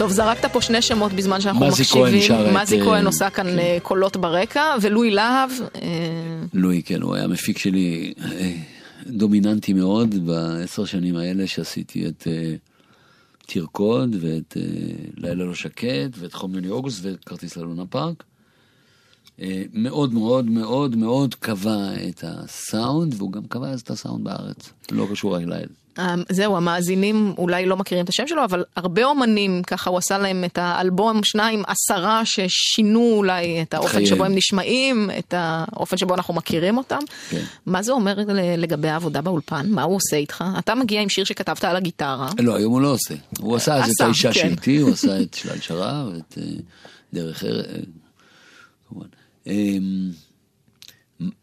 טוב, 0.00 0.10
זרקת 0.10 0.52
פה 0.52 0.60
שני 0.60 0.82
שמות 0.82 1.12
בזמן 1.12 1.40
שאנחנו 1.40 1.66
מזי 1.66 1.82
מקשיבים. 1.82 2.04
כהן 2.04 2.20
שר 2.20 2.50
את, 2.50 2.56
מזי 2.62 2.80
אה, 2.80 2.84
כהן 2.84 3.06
עושה 3.06 3.30
כאן 3.30 3.58
אה, 3.58 3.78
קולות 3.82 4.16
ברקע, 4.16 4.64
ולואי 4.80 5.10
להב, 5.10 5.50
אה, 5.82 5.88
לואי, 6.54 6.82
כן, 6.82 7.02
הוא 7.02 7.14
היה 7.14 7.26
מפיק 7.26 7.58
שלי 7.58 8.14
דומיננטי 9.06 9.72
מאוד 9.72 10.26
בעשר 10.26 10.84
שנים 10.84 11.16
האלה 11.16 11.46
שעשיתי 11.46 12.06
את 12.06 12.26
תרקוד 13.46 14.16
ואת 14.20 14.56
לילה 15.16 15.44
לא 15.44 15.54
שקט 15.54 16.10
ואת 16.18 16.34
חום 16.34 16.54
יוני 16.54 16.68
אוגוסט 16.68 17.04
ואת 17.04 17.24
כרטיס 17.24 17.56
ללונה 17.56 17.86
פארק. 17.86 18.24
מאוד 19.72 20.14
מאוד 20.14 20.50
מאוד 20.50 20.96
מאוד 20.96 21.34
קבע 21.34 21.88
את 22.08 22.24
הסאונד, 22.26 23.14
והוא 23.18 23.32
גם 23.32 23.44
קבע 23.48 23.68
אז 23.68 23.80
את 23.80 23.90
הסאונד 23.90 24.24
בארץ, 24.24 24.72
לא 24.90 25.06
קשור. 25.10 25.36
אה, 25.36 25.42
זהו, 26.28 26.56
המאזינים 26.56 27.34
אולי 27.38 27.66
לא 27.66 27.76
מכירים 27.76 28.04
את 28.04 28.08
השם 28.08 28.26
שלו, 28.26 28.44
אבל 28.44 28.64
הרבה 28.76 29.04
אומנים, 29.04 29.62
ככה 29.62 29.90
הוא 29.90 29.98
עשה 29.98 30.18
להם 30.18 30.44
את 30.44 30.58
האלבום 30.58 31.20
שניים, 31.24 31.62
עשרה 31.66 32.22
ששינו 32.24 33.12
אולי 33.16 33.62
את 33.62 33.74
האופן 33.74 33.92
חייהם. 33.92 34.06
שבו 34.06 34.24
הם 34.24 34.34
נשמעים, 34.34 35.10
את 35.18 35.34
האופן 35.36 35.96
שבו 35.96 36.14
אנחנו 36.14 36.34
מכירים 36.34 36.78
אותם. 36.78 36.98
כן. 37.30 37.42
מה 37.66 37.82
זה 37.82 37.92
אומר 37.92 38.18
לגבי 38.58 38.88
העבודה 38.88 39.20
באולפן? 39.20 39.66
מה 39.70 39.82
הוא 39.82 39.96
עושה 39.96 40.16
איתך? 40.16 40.44
אתה 40.58 40.74
מגיע 40.74 41.00
עם 41.00 41.08
שיר 41.08 41.24
שכתבת 41.24 41.64
על 41.64 41.76
הגיטרה. 41.76 42.30
לא, 42.38 42.56
היום 42.56 42.72
הוא 42.72 42.80
לא 42.80 42.92
עושה. 42.92 43.14
הוא 43.38 43.56
עשה 43.56 43.74
אז 43.74 43.90
את 43.90 44.00
האישה 44.00 44.32
כן. 44.32 44.40
שאיתי, 44.40 44.76
הוא 44.76 44.90
עשה 44.90 45.20
את 45.22 45.34
שלל 45.34 45.60
שרה 45.60 46.08
ואת 46.12 46.38
אה, 46.38 46.44
דרך 47.12 47.44
ארץ, 47.44 47.66
אה, 47.66 47.80
כמובן. 48.88 49.06
אמ, 49.46 50.10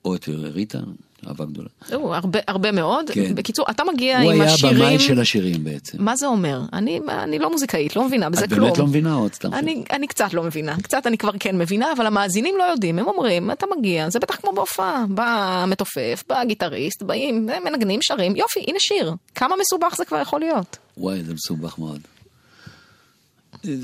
או 0.05 0.15
את 0.15 0.29
ריטה, 0.29 0.79
אהבה 1.27 1.45
גדולה. 1.45 1.67
זהו, 1.87 2.13
הרבה, 2.13 2.39
הרבה 2.47 2.71
מאוד. 2.71 3.09
כן. 3.09 3.35
בקיצור, 3.35 3.65
אתה 3.69 3.83
מגיע 3.93 4.21
הוא 4.21 4.31
עם 4.31 4.41
היה 4.41 4.53
השירים... 4.53 4.75
במאי 4.75 4.99
של 4.99 5.19
השירים 5.19 5.63
בעצם. 5.63 6.03
מה 6.03 6.15
זה 6.15 6.27
אומר? 6.27 6.61
אני, 6.73 6.99
אני 7.09 7.39
לא 7.39 7.51
מוזיקאית, 7.51 7.95
לא 7.95 8.07
מבינה 8.07 8.29
בזה 8.29 8.45
את 8.45 8.49
כלום. 8.49 8.61
באמת 8.61 8.77
לא 8.77 8.87
מבינה 8.87 9.15
או 9.15 9.27
את 9.27 9.33
סתם... 9.33 9.53
אני, 9.53 9.83
אני 9.91 10.07
קצת 10.07 10.33
לא 10.33 10.43
מבינה, 10.43 10.75
קצת 10.83 11.07
אני 11.07 11.17
כבר 11.17 11.31
כן 11.39 11.57
מבינה, 11.57 11.91
אבל 11.97 12.05
המאזינים 12.05 12.55
לא 12.57 12.63
יודעים, 12.63 12.99
הם 12.99 13.07
אומרים, 13.07 13.51
אתה 13.51 13.65
מגיע, 13.77 14.09
זה 14.09 14.19
בטח 14.19 14.35
כמו 14.35 14.51
בהופעה, 14.51 15.05
בא 15.09 15.63
המתופף, 15.63 16.23
בא 16.29 16.39
הגיטריסט, 16.39 17.03
באים, 17.03 17.49
מנגנים, 17.65 17.99
שרים, 18.01 18.35
יופי, 18.35 18.59
הנה 18.67 18.77
שיר. 18.79 19.13
כמה 19.35 19.55
מסובך 19.61 19.95
זה 19.97 20.05
כבר 20.05 20.21
יכול 20.21 20.39
להיות? 20.39 20.77
וואי, 20.97 21.23
זה 21.23 21.33
מסובך 21.33 21.79
מאוד. 21.79 21.99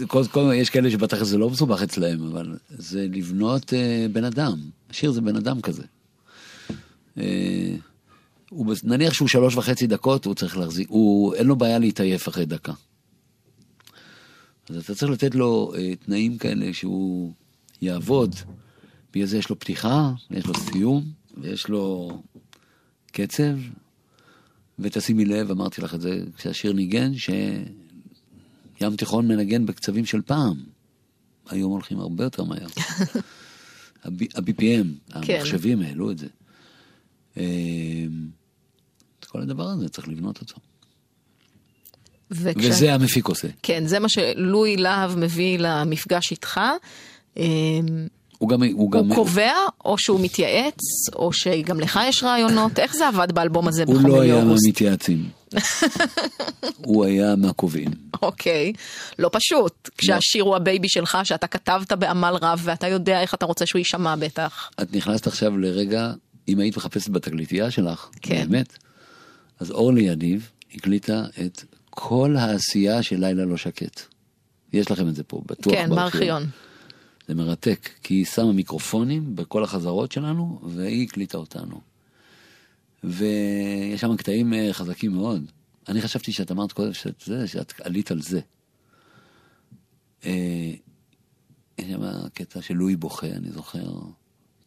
כל, 0.08 0.24
כל, 0.32 0.52
יש 0.56 0.70
כאלה 0.70 0.92
שבטח 0.92 1.24
זה 1.24 1.38
לא 1.38 1.50
מסובך 1.50 1.82
אצלהם, 1.82 2.28
אבל 2.32 2.58
זה 2.70 3.08
לבנות 3.12 3.74
אה, 3.74 4.06
בן 4.12 4.24
אדם. 4.24 4.54
השיר 4.90 5.12
זה 5.12 5.22
בן 5.22 5.36
אדם 5.36 5.62
כזה. 5.62 5.84
אה, 7.18 7.76
הוא, 8.50 8.76
נניח 8.84 9.14
שהוא 9.14 9.28
שלוש 9.28 9.56
וחצי 9.56 9.88
דקות, 9.88 10.26
הוא 10.26 10.34
צריך 10.34 10.58
להחזיק, 10.58 10.90
הוא, 10.90 11.36
אין 11.36 11.48
לו 11.48 11.56
בעיה 11.56 11.80
להתעייף 11.80 12.28
אחרי 12.28 12.46
דקה. 12.46 12.74
אז 14.70 14.78
אתה 14.78 14.96
צריך 14.96 15.12
לתת 15.12 15.36
לו 15.36 15.74
אה, 15.78 15.96
תנאים 15.96 16.38
כאלה 16.38 16.74
שהוא 16.74 17.34
יעבוד. 17.82 18.36
בגלל 19.14 19.28
זה 19.28 19.38
יש 19.38 19.50
לו 19.50 19.60
פתיחה, 19.60 20.12
יש 20.32 20.46
לו 20.46 20.54
סיום, 20.54 21.04
ויש 21.38 21.68
לו 21.68 22.12
קצב, 23.12 23.56
ותשימי 24.80 25.26
לב, 25.26 25.52
אמרתי 25.52 25.82
לך 25.82 25.96
את 25.96 26.02
זה 26.02 26.24
כשהשיר 26.38 26.74
ניגן, 26.74 27.18
שים 27.18 28.96
תיכון 28.98 29.28
מנגן 29.28 29.66
בקצבים 29.66 30.06
של 30.06 30.22
פעם. 30.22 30.64
היום 31.50 31.72
הולכים 31.72 32.00
הרבה 32.00 32.24
יותר 32.24 32.44
מהר. 32.44 32.68
ה-BPM, 34.04 34.62
כן. 34.62 35.36
המחשבים 35.36 35.82
העלו 35.82 36.12
את 36.12 36.18
זה. 36.18 36.28
אה, 37.38 37.44
את 39.20 39.26
כל 39.26 39.42
הדבר 39.42 39.64
הזה 39.64 39.90
צריך 39.90 40.08
לבנות 40.08 40.42
אותו. 40.42 40.56
וכש... 42.32 42.66
וזה 42.66 42.94
המפיק 42.94 43.28
עושה. 43.28 43.48
כן, 43.64 43.84
זה 43.88 44.00
מה 44.00 44.10
שלואי 44.10 44.78
להב 44.78 45.18
מביא 45.18 45.58
למפגש 45.60 46.32
איתך. 46.32 46.60
אמ, 47.38 48.08
הוא 48.38 48.50
גם... 48.50 48.64
הוא 48.74 48.92
גם... 48.92 49.08
הוא 49.08 49.16
קובע, 49.16 49.54
או 49.86 49.98
שהוא 49.98 50.20
מתייעץ, 50.20 50.80
או 51.16 51.34
שגם 51.34 51.80
לך 51.80 52.00
יש 52.08 52.24
רעיונות, 52.24 52.80
איך 52.80 52.96
זה 52.96 53.08
עבד 53.08 53.32
באלבום 53.32 53.68
הזה 53.68 53.84
הוא 53.88 53.96
בחום 53.96 54.08
לא 54.08 54.22
היה 54.22 54.36
אוגוסט? 54.36 54.64
מהמתייעצים. 54.64 55.30
הוא 56.78 57.06
היה 57.06 57.36
מהקובעים. 57.36 57.92
אוקיי, 58.22 58.74
לא 59.20 59.30
פשוט. 59.34 59.90
כשהשיר 59.98 60.44
הוא 60.44 60.56
ה 60.56 60.62
baby 60.62 60.90
שלך, 60.90 61.18
שאתה 61.24 61.48
כתבת 61.48 61.94
בעמל 61.94 62.38
רב, 62.42 62.62
ואתה 62.64 62.88
יודע 62.88 63.22
איך 63.22 63.34
אתה 63.34 63.46
רוצה 63.46 63.66
שהוא 63.66 63.80
יישמע 63.80 64.16
בטח. 64.16 64.70
את 64.82 64.94
נכנסת 64.94 65.28
עכשיו 65.28 65.58
לרגע, 65.58 66.14
אם 66.48 66.60
היית 66.60 66.78
מחפשת 66.78 67.10
בתקליטייה 67.10 67.72
שלך, 67.72 68.10
כן. 68.22 68.48
באמת, 68.50 68.78
אז 69.60 69.72
אורלי 69.72 70.02
יניב 70.02 70.52
הקליטה 70.74 71.26
את 71.46 71.64
כל 71.90 72.36
העשייה 72.36 73.04
של 73.04 73.20
לילה 73.20 73.46
לא 73.46 73.58
שקט. 73.58 74.02
יש 74.74 74.92
לכם 74.92 75.08
את 75.08 75.16
זה 75.16 75.24
פה, 75.24 75.42
בטוח. 75.46 75.74
כן, 75.74 75.90
בארכיון. 75.90 76.44
זה 77.28 77.36
מרתק, 77.36 77.90
כי 78.04 78.14
היא 78.14 78.26
שמה 78.26 78.52
מיקרופונים 78.52 79.36
בכל 79.36 79.64
החזרות 79.64 80.12
שלנו, 80.12 80.62
והיא 80.64 81.08
הקליטה 81.08 81.38
אותנו. 81.38 81.82
ויש 83.04 84.02
שם 84.02 84.16
קטעים 84.18 84.54
אה, 84.54 84.74
חזקים 84.74 85.12
מאוד. 85.12 85.52
אני 85.88 86.02
חשבתי 86.02 86.32
שאת 86.32 86.52
אמרת 86.52 86.72
קודם 86.72 86.94
שאת, 86.94 87.24
זה, 87.26 87.48
שאת 87.48 87.74
עלית 87.82 88.12
על 88.12 88.22
זה. 88.22 88.40
אה, 90.26 90.74
יש 91.78 91.92
שם 91.92 92.28
קטע 92.34 92.62
של 92.62 92.74
לואי 92.74 92.96
בוכה, 92.96 93.28
אני 93.28 93.52
זוכר, 93.52 93.92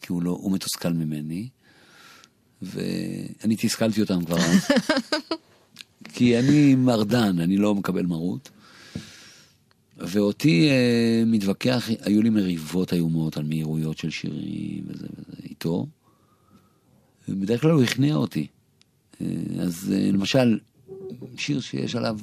כי 0.01 0.13
הוא, 0.13 0.23
לא, 0.23 0.31
הוא 0.31 0.53
מתוסכל 0.53 0.93
ממני, 0.93 1.49
ואני 2.63 3.57
תסכלתי 3.59 4.01
אותם 4.01 4.25
כבר 4.25 4.39
אז. 4.39 4.69
כי 6.15 6.39
אני 6.39 6.75
מרדן, 6.75 7.41
אני 7.41 7.57
לא 7.57 7.75
מקבל 7.75 8.07
מרות. 8.07 8.51
ואותי 9.97 10.69
אה, 10.69 11.23
מתווכח, 11.27 11.89
היו 12.01 12.23
לי 12.23 12.31
מריבות 12.31 12.93
איומות 12.93 13.37
על 13.37 13.45
מהירויות 13.45 13.99
של 13.99 14.11
שירים 14.11 14.85
וזה 14.87 15.07
וזה 15.19 15.43
איתו. 15.43 15.87
ובדרך 17.29 17.61
כלל 17.61 17.71
הוא 17.71 17.83
הכניע 17.83 18.15
אותי. 18.15 18.47
אה, 19.21 19.27
אז 19.61 19.93
אה, 19.93 20.11
למשל, 20.13 20.59
שיר 21.37 21.61
שיש 21.61 21.95
עליו, 21.95 22.19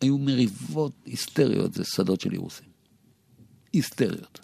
היו 0.00 0.18
מריבות 0.18 0.92
היסטריות, 1.06 1.74
זה 1.74 1.84
שדות 1.84 2.20
של 2.20 2.32
אירוסים. 2.32 2.68
היסטריות. 3.72 4.40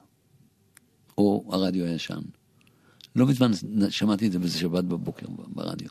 או 1.19 1.45
הרדיו 1.53 1.85
הישן. 1.85 2.21
לא 3.17 3.27
מזמן 3.27 3.51
שמעתי 3.91 4.27
את 4.27 4.33
זה 4.33 4.39
באיזה 4.39 4.59
שבת 4.59 4.85
בבוקר 4.85 5.27
ברדיו. 5.49 5.89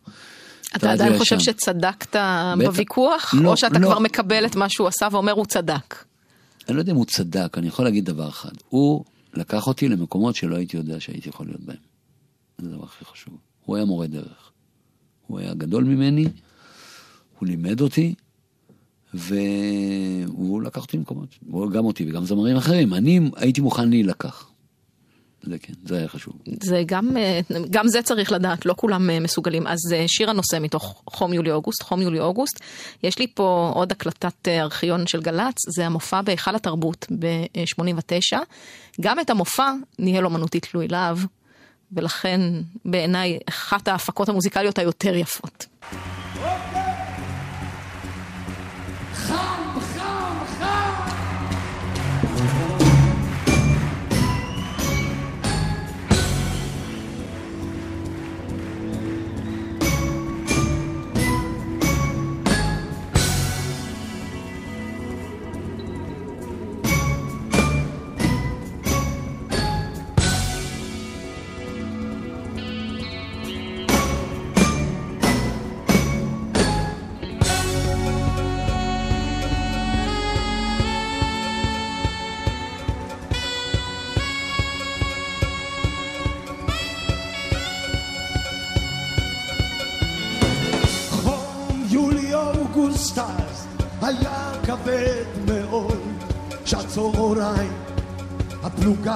אתה 0.76 0.92
עדיין 0.92 1.18
חושב 1.18 1.40
שצדקת 1.40 2.16
בוויכוח? 2.58 3.34
לא, 3.38 3.52
או 3.52 3.58
שאתה 3.58 3.80
לא. 3.80 3.88
כבר 3.88 4.00
מקבל 4.00 4.46
את 4.46 4.56
מה 4.56 4.70
שהוא 4.70 4.88
עשה 4.88 5.08
ואומר 5.12 5.32
הוא 5.32 5.46
צדק? 5.46 6.06
אני 6.68 6.76
לא 6.76 6.82
יודע 6.82 6.92
אם 6.92 6.98
הוא 6.98 7.06
צדק, 7.06 7.58
אני 7.58 7.68
יכול 7.68 7.86
להגיד 7.86 8.06
דבר 8.06 8.30
אחד. 8.30 8.52
הוא 8.70 9.04
לקח 9.34 9.68
אותי 9.68 9.88
למקומות 9.88 10.36
שלא 10.36 10.56
הייתי 10.56 10.78
יודע 10.78 11.00
שהייתי 11.00 11.30
יכול 11.30 11.46
להיות 11.46 11.62
בהם. 11.62 11.78
זה 12.58 12.70
הדבר 12.70 12.84
הכי 12.84 13.06
חשוב. 13.06 13.38
הוא 13.66 13.76
היה 13.76 13.86
מורה 13.86 14.08
דרך. 14.08 14.52
הוא 15.28 15.40
היה 15.40 15.54
גדול 15.54 15.84
ממני, 15.84 16.28
הוא 17.40 17.48
לימד 17.48 17.82
אותי, 17.82 18.14
והוא 19.14 20.62
לקח 20.62 20.82
אותי 20.82 20.98
למקומות, 20.98 21.30
גם 21.74 21.86
אותי 21.86 22.10
וגם 22.10 22.26
זמרים 22.26 22.58
אחרים. 22.58 22.94
אני 22.94 23.20
הייתי 23.36 23.62
מוכן 23.62 23.90
להילקח. 23.90 24.50
זה 25.46 25.58
כן, 25.60 25.74
זה 25.86 25.98
היה 25.98 26.08
חשוב. 26.08 26.34
זה 26.64 26.84
גם, 26.86 27.18
אה, 27.18 27.40
גם 27.70 27.88
זה 27.88 28.02
צריך 28.02 28.32
לדעת, 28.32 28.66
לא 28.66 28.74
כולם 28.78 29.10
אה, 29.10 29.20
מסוגלים. 29.20 29.68
אז 29.68 29.80
אה, 29.94 30.04
שיר 30.08 30.30
הנושא 30.30 30.58
מתוך 30.62 31.04
חום 31.10 31.34
יולי-אוגוסט, 31.34 31.84
חום 31.84 32.02
יולי-אוגוסט. 32.02 32.60
יש 33.04 33.20
לי 33.20 33.28
פה 33.34 33.72
עוד 33.76 33.92
הקלטת 33.92 34.48
ארכיון 34.48 35.08
של 35.08 35.22
גל"צ, 35.22 35.56
זה 35.76 35.86
המופע 35.86 36.22
בהיכל 36.22 36.56
התרבות 36.56 37.06
ב-89. 37.20 38.38
גם 39.02 39.20
את 39.20 39.30
המופע 39.30 39.72
ניהל 40.00 40.26
אומנותי 40.26 40.60
תלוי 40.60 40.88
להב, 40.88 41.18
ולכן 41.92 42.42
בעיניי 42.86 43.40
אחת 43.50 43.88
ההפקות 43.88 44.30
המוזיקליות 44.30 44.80
היותר 44.80 45.16
יפות. 45.16 45.66
חם, 49.14 49.64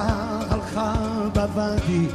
הלכה 0.08 0.94
בוואדי. 1.34 2.06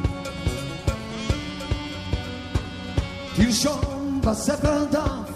תרשום 3.35 4.21
בספר 4.23 4.83
דף, 4.91 5.31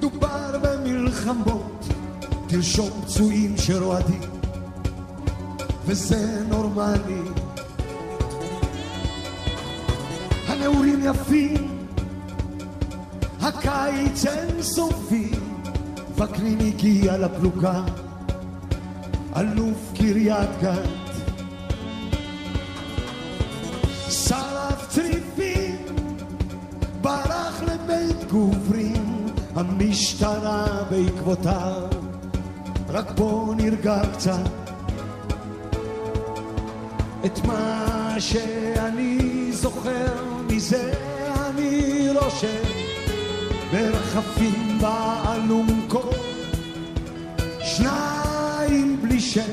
דובר 0.00 0.58
במלחמות, 0.62 1.86
תרשום 2.46 2.90
פצועים 3.02 3.54
שרועדים, 3.56 4.20
וזה 5.84 6.42
נורמלי. 6.48 7.22
הנעורים 10.48 11.00
יפים 11.04 11.76
הקיץ 13.40 14.26
אינסופי, 14.26 15.30
וקנין 16.16 16.60
הגיע 16.60 17.18
לפלוגה, 17.18 17.82
אלוף 19.36 19.92
קריית 19.94 20.50
גת. 20.62 21.05
המשטרה 29.56 30.66
בעקבותיו, 30.90 31.88
רק 32.88 33.10
בוא 33.10 33.54
נרגע 33.54 34.02
קצת. 34.12 34.48
את 37.26 37.44
מה 37.46 38.14
שאני 38.18 39.48
זוכר 39.52 40.14
מזה 40.50 40.92
אני 41.46 42.08
רושם. 42.14 42.62
מרחפים 43.72 44.78
באלונקות, 44.80 46.14
שניים 47.60 48.98
בלי 49.02 49.20
שם. 49.20 49.52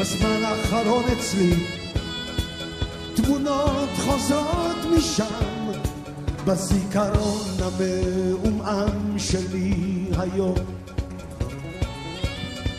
בזמן 0.00 0.44
האחרון 0.44 1.04
אצלי, 1.12 1.54
תמונות 3.14 3.88
חוזרות 3.96 4.76
משם, 4.96 5.59
בזיכרון 6.44 7.48
המעומעם 7.60 9.18
שלי 9.18 10.06
היום. 10.18 10.54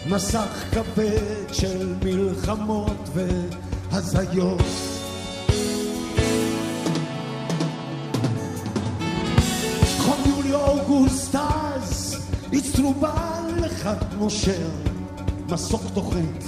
מסך 0.09 0.63
כבד 0.71 1.53
של 1.53 1.95
מלחמות 2.03 3.09
והזיות. 3.13 4.61
חום 9.97 10.23
יולי-אוגוסט 10.25 11.35
אז, 11.35 12.17
אצטרובל 12.57 13.65
אחד 13.65 14.13
נושר, 14.17 14.69
מסוק 15.49 15.81
תוכנית, 15.93 16.43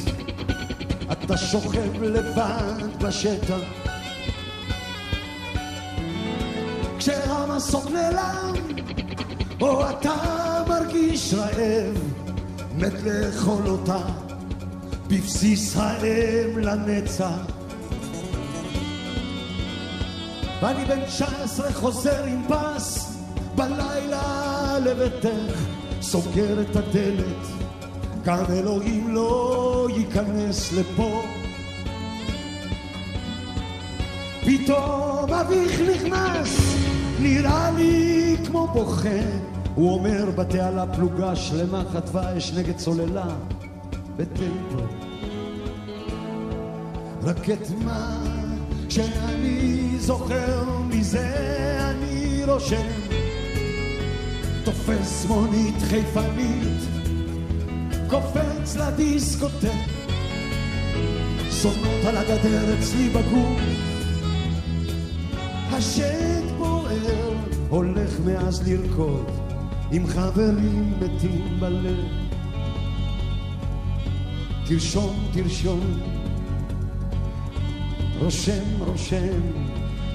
אתה 1.12 1.38
שוכב 1.38 2.04
לבד 2.04 3.02
בשטח. 3.02 3.83
כשהמסוק 7.04 7.86
נעלם, 7.92 8.54
או 9.62 9.90
אתה 9.90 10.14
מרגיש 10.68 11.34
רעב, 11.34 11.98
מת 12.76 12.94
לאכול 13.04 13.68
אותה 13.68 13.98
בבסיס 15.08 15.78
האם 15.78 16.60
לנצח. 16.60 17.46
ואני 20.62 20.86
בן 20.86 21.06
19 21.06 21.74
חוזר 21.74 22.24
עם 22.24 22.42
פס 22.48 23.18
בלילה 23.56 24.80
לביתך, 24.80 25.60
סוגר 26.02 26.62
את 26.62 26.76
הדלת, 26.76 27.48
גם 28.24 28.44
אלוהים 28.50 29.14
לא 29.14 29.88
ייכנס 29.96 30.74
לפה. 30.74 31.24
פתאום 34.46 35.34
אביך 35.34 35.82
נכנס, 35.82 36.63
נראה 37.24 37.72
לי 37.72 38.36
כמו 38.46 38.68
בוכה. 38.68 39.10
הוא 39.76 39.94
אומר, 39.94 40.30
בתעלה 40.36 40.86
פלוגה 40.96 41.36
שלמה 41.36 41.84
חטבה 41.94 42.38
אש 42.38 42.54
נגד 42.54 42.78
צוללה 42.78 43.36
בטמפו. 44.16 44.84
רק 47.24 47.50
את 47.50 47.70
מה 47.86 48.18
שאני 48.90 49.90
זוכר 50.00 50.64
מזה 50.90 51.36
אני 51.80 52.42
רושם. 52.48 52.88
תופס 54.64 55.26
מונית 55.26 55.82
חיפנית, 55.82 56.82
קופץ 58.10 58.76
לדיסקוטק. 58.76 59.70
זונות 61.50 62.06
על 62.08 62.18
הגדר 62.18 62.80
אצלי 62.80 63.10
בגוף, 63.10 63.62
השד 65.72 66.43
בוער. 68.20 68.44
מאז 68.44 68.68
לרקוד 68.68 69.32
עם 69.92 70.08
חברים 70.08 70.94
מתים 71.00 71.60
בלב. 71.60 72.06
תרשום, 74.66 75.28
תרשום, 75.34 75.80
רושם, 78.20 78.64
רושם, 78.80 79.42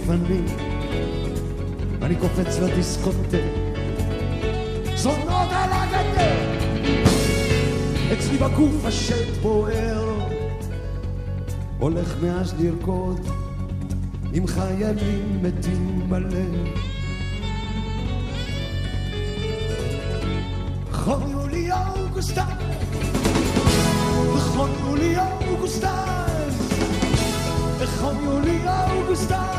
חיפני, 0.05 0.41
אני 2.03 2.17
קופץ 2.17 2.59
לדיסקוטק. 2.59 3.45
זונות 4.95 5.49
על 5.51 5.71
הגדר! 5.73 6.35
אצלי 8.13 8.39
בגוף 8.39 8.85
השט 8.85 9.37
בוער, 9.43 10.29
הולך 11.79 12.17
מאז 12.23 12.55
לרקוד 12.61 13.21
עם 14.33 14.47
חיילים 14.47 15.43
מתים 15.43 16.01
בלב. 16.09 16.69
נכון 20.91 21.31
יולי 21.31 21.69
אוגוסטס, 21.73 22.39
נכון 24.37 24.71
יולי 24.81 25.17
אוגוסטס, 25.19 25.89
נכון 27.83 28.17
יולי 28.25 28.59
אוגוסטס, 28.91 29.54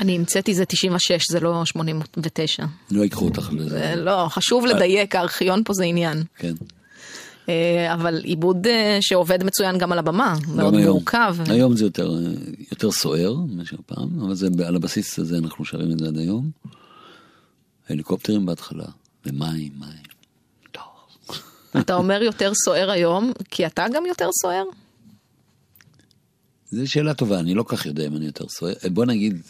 אני 0.00 0.16
המצאתי 0.16 0.54
זה 0.54 0.64
96, 0.64 1.30
זה 1.30 1.40
לא 1.40 1.64
89. 1.64 2.64
לא 2.90 3.02
ייקחו 3.02 3.24
אותך 3.24 3.50
לזה. 3.52 3.68
זה 3.68 3.94
לא, 3.96 4.26
חשוב 4.28 4.66
לדייק, 4.66 5.16
הארכיון 5.16 5.62
פה 5.64 5.74
זה 5.74 5.84
עניין. 5.84 6.22
כן. 6.36 6.54
אה, 7.48 7.94
אבל 7.94 8.20
עיבוד 8.24 8.66
אה, 8.66 8.98
שעובד 9.00 9.44
מצוין 9.44 9.78
גם 9.78 9.92
על 9.92 9.98
הבמה, 9.98 10.36
מאוד 10.54 10.74
היום. 10.74 10.92
מורכב. 10.92 11.36
היום 11.46 11.76
זה 11.76 11.84
יותר, 11.84 12.10
אה, 12.10 12.32
יותר 12.70 12.90
סוער 12.90 13.34
מאשר 13.48 13.76
פעם, 13.86 14.20
אבל 14.20 14.34
זה 14.34 14.48
על 14.66 14.76
הבסיס 14.76 15.18
הזה 15.18 15.38
אנחנו 15.38 15.64
שרים 15.64 15.92
את 15.92 15.98
זה 15.98 16.06
עד 16.08 16.18
היום. 16.18 16.50
הליקופטרים 17.88 18.46
בהתחלה, 18.46 18.84
ומים, 19.26 19.72
מים. 19.78 20.10
אתה 21.78 21.94
אומר 21.94 22.22
יותר 22.22 22.52
סוער 22.54 22.90
היום, 22.90 23.32
כי 23.50 23.66
אתה 23.66 23.86
גם 23.94 24.06
יותר 24.06 24.28
סוער? 24.42 24.64
זו 26.70 26.90
שאלה 26.90 27.14
טובה, 27.14 27.40
אני 27.40 27.54
לא 27.54 27.64
כך 27.68 27.86
יודע 27.86 28.06
אם 28.06 28.16
אני 28.16 28.26
יותר 28.26 28.48
סוער. 28.48 28.74
בוא 28.92 29.04
נגיד, 29.04 29.42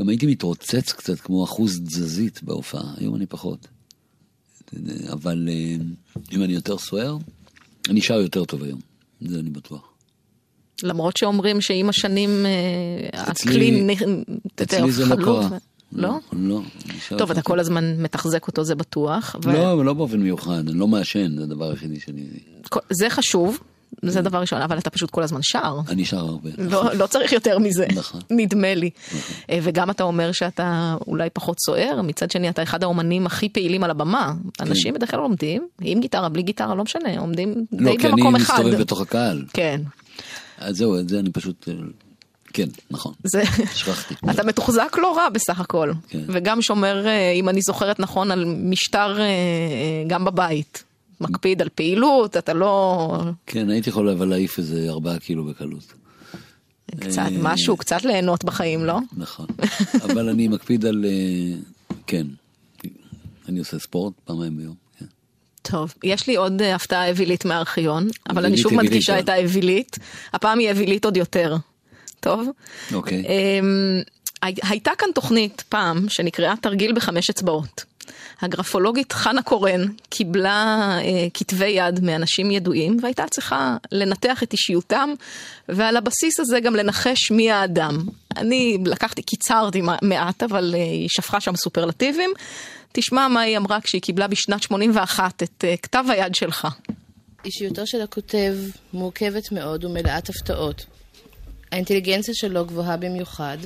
גם 0.00 0.08
הייתי 0.08 0.26
מתרוצץ 0.26 0.92
קצת 0.92 1.20
כמו 1.20 1.44
אחוז 1.44 1.80
תזזית 1.80 2.42
בהופעה, 2.42 2.94
היום 2.96 3.14
אני 3.16 3.26
פחות. 3.26 3.66
אבל 5.12 5.48
אה, 5.48 5.76
אם 6.32 6.42
אני 6.42 6.52
יותר 6.52 6.78
סוער, 6.78 7.16
אני 7.88 8.00
שר 8.00 8.14
יותר 8.20 8.44
טוב 8.44 8.62
היום, 8.62 8.80
זה 9.20 9.38
אני 9.38 9.50
בטוח. 9.50 9.92
למרות 10.82 11.16
שאומרים 11.16 11.60
שעם 11.60 11.88
השנים 11.88 12.30
אה, 12.46 13.30
אצלי- 13.30 13.52
הכלי 13.52 13.96
אצלי 14.62 14.92
זה 14.92 15.04
לא 15.06 15.16
קרה. 15.16 15.48
לא? 15.92 16.18
לא. 16.32 16.60
טוב, 17.18 17.30
אתה 17.30 17.42
כל 17.42 17.60
הזמן 17.60 18.02
מתחזק 18.02 18.48
אותו, 18.48 18.64
זה 18.64 18.74
בטוח. 18.74 19.36
לא, 19.44 19.72
אבל 19.72 19.84
לא 19.84 19.92
באופן 19.94 20.20
מיוחד, 20.20 20.68
אני 20.68 20.78
לא 20.78 20.88
מעשן, 20.88 21.36
זה 21.36 21.42
הדבר 21.42 21.70
היחידי 21.70 22.00
שאני... 22.00 22.26
זה 22.90 23.10
חשוב, 23.10 23.58
זה 24.02 24.22
דבר 24.22 24.40
ראשון, 24.40 24.62
אבל 24.62 24.78
אתה 24.78 24.90
פשוט 24.90 25.10
כל 25.10 25.22
הזמן 25.22 25.40
שר. 25.42 25.78
אני 25.88 26.04
שר 26.04 26.18
הרבה. 26.18 26.50
לא, 26.58 26.94
לא 26.94 27.06
צריך 27.06 27.32
יותר 27.32 27.58
מזה, 27.58 27.86
נכון. 27.94 28.20
נדמה 28.30 28.74
לי. 28.74 28.90
אה, 29.50 29.58
וגם 29.62 29.90
אתה 29.90 30.02
אומר 30.04 30.32
שאתה 30.32 30.96
אולי 31.06 31.30
פחות 31.30 31.56
סוער, 31.60 32.02
מצד 32.02 32.30
שני 32.30 32.48
אתה 32.48 32.62
אחד 32.62 32.82
האומנים 32.82 33.26
הכי 33.26 33.48
פעילים 33.48 33.84
על 33.84 33.90
הבמה. 33.90 34.34
אנשים 34.60 34.94
בדרך 34.94 35.10
כלל 35.10 35.20
עומדים, 35.20 35.68
עם 35.80 36.00
גיטרה, 36.00 36.28
בלי 36.28 36.42
גיטרה, 36.42 36.74
לא 36.74 36.84
משנה, 36.84 37.18
עומדים 37.18 37.54
לא, 37.72 37.90
די 37.90 37.98
כי 37.98 38.06
אני 38.06 38.12
במקום 38.12 38.36
אחד. 38.36 38.54
מסתובב 38.54 38.80
בתוך 38.80 39.00
הקהל. 39.00 39.44
כן, 39.52 39.80
אז 40.58 40.76
זהו, 40.76 40.98
את 40.98 41.08
זה 41.08 41.18
אני 41.18 41.30
פשוט... 41.30 41.68
אה, 41.68 41.74
כן, 42.52 42.68
נכון. 42.90 43.12
זה... 43.24 43.42
שכחתי. 43.74 44.14
אתה 44.30 44.44
מתוחזק 44.44 44.96
לא 45.02 45.16
רע 45.16 45.28
בסך 45.28 45.60
הכל, 45.60 45.92
כן. 46.08 46.22
וגם 46.26 46.62
שומר, 46.62 47.06
אה, 47.06 47.32
אם 47.32 47.48
אני 47.48 47.60
זוכרת 47.62 48.00
נכון, 48.00 48.30
על 48.30 48.44
משטר 48.44 49.18
גם 50.06 50.24
בבית. 50.24 50.85
מקפיד 51.20 51.62
על 51.62 51.68
פעילות, 51.74 52.36
אתה 52.36 52.52
לא... 52.52 53.18
כן, 53.46 53.70
הייתי 53.70 53.90
יכול 53.90 54.08
אבל 54.08 54.28
להעיף 54.28 54.58
איזה 54.58 54.86
ארבעה 54.90 55.18
קילו 55.18 55.44
בקלות. 55.44 55.92
קצת 57.00 57.18
אה, 57.18 57.28
משהו, 57.42 57.76
קצת 57.76 58.04
ליהנות 58.04 58.44
בחיים, 58.44 58.84
לא? 58.84 58.98
נכון. 59.16 59.46
אבל 60.04 60.28
אני 60.28 60.48
מקפיד 60.48 60.86
על... 60.86 61.04
אה, 61.08 61.56
כן. 62.06 62.26
אני 63.48 63.58
עושה 63.58 63.78
ספורט 63.78 64.12
פעמיים 64.24 64.56
ביום. 64.56 64.74
כן. 64.98 65.04
טוב, 65.62 65.94
יש 66.04 66.26
לי 66.26 66.36
עוד 66.36 66.62
אה, 66.62 66.74
הפתעה 66.74 67.08
אווילית 67.10 67.44
מהארכיון, 67.44 68.08
אבל 68.30 68.44
אני 68.44 68.56
שוב 68.58 68.74
מדגישה. 68.74 69.18
את 69.18 69.28
האווילית, 69.28 69.98
הפעם 70.32 70.58
היא 70.58 70.70
אווילית 70.70 71.04
עוד 71.04 71.16
יותר. 71.16 71.56
טוב? 72.20 72.48
אוקיי. 72.94 73.24
אמ, 73.26 74.02
הי- 74.42 74.54
הייתה 74.62 74.90
כאן 74.98 75.08
תוכנית 75.14 75.64
פעם 75.68 76.08
שנקראה 76.08 76.54
תרגיל 76.62 76.92
בחמש 76.92 77.30
אצבעות. 77.30 77.84
הגרפולוגית 78.40 79.12
חנה 79.12 79.42
קורן 79.42 79.80
קיבלה 80.10 80.76
אה, 81.02 81.26
כתבי 81.34 81.66
יד 81.68 82.04
מאנשים 82.04 82.50
ידועים 82.50 82.96
והייתה 83.02 83.24
צריכה 83.30 83.76
לנתח 83.92 84.42
את 84.42 84.52
אישיותם 84.52 85.10
ועל 85.68 85.96
הבסיס 85.96 86.40
הזה 86.40 86.60
גם 86.60 86.76
לנחש 86.76 87.30
מי 87.30 87.50
האדם. 87.50 88.04
אני 88.36 88.78
לקחתי, 88.86 89.22
קיצרתי 89.22 89.80
מע- 89.80 89.96
מעט 90.02 90.42
אבל 90.42 90.74
אה, 90.74 90.82
היא 90.82 91.08
שפכה 91.10 91.40
שם 91.40 91.56
סופרלטיבים. 91.56 92.30
תשמע 92.92 93.28
מה 93.28 93.40
היא 93.40 93.56
אמרה 93.56 93.80
כשהיא 93.80 94.02
קיבלה 94.02 94.26
בשנת 94.26 94.62
81 94.62 95.42
את 95.42 95.64
אה, 95.64 95.76
כתב 95.76 96.04
היד 96.08 96.34
שלך. 96.34 96.68
אישיותו 97.44 97.86
של 97.86 98.00
הכותב 98.00 98.54
מורכבת 98.92 99.52
מאוד 99.52 99.84
ומלאת 99.84 100.28
הפתעות. 100.28 100.86
האינטליגנציה 101.72 102.34
שלו 102.34 102.64
גבוהה 102.64 102.96
במיוחד, 102.96 103.58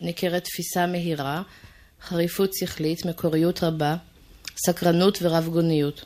ניכרת 0.00 0.44
תפיסה 0.44 0.86
מהירה, 0.86 1.42
חריפות 2.08 2.54
שכלית, 2.54 3.06
מקוריות 3.06 3.62
רבה, 3.64 3.96
סקרנות 4.66 5.18
ורב 5.22 5.48
גוניות. 5.48 6.04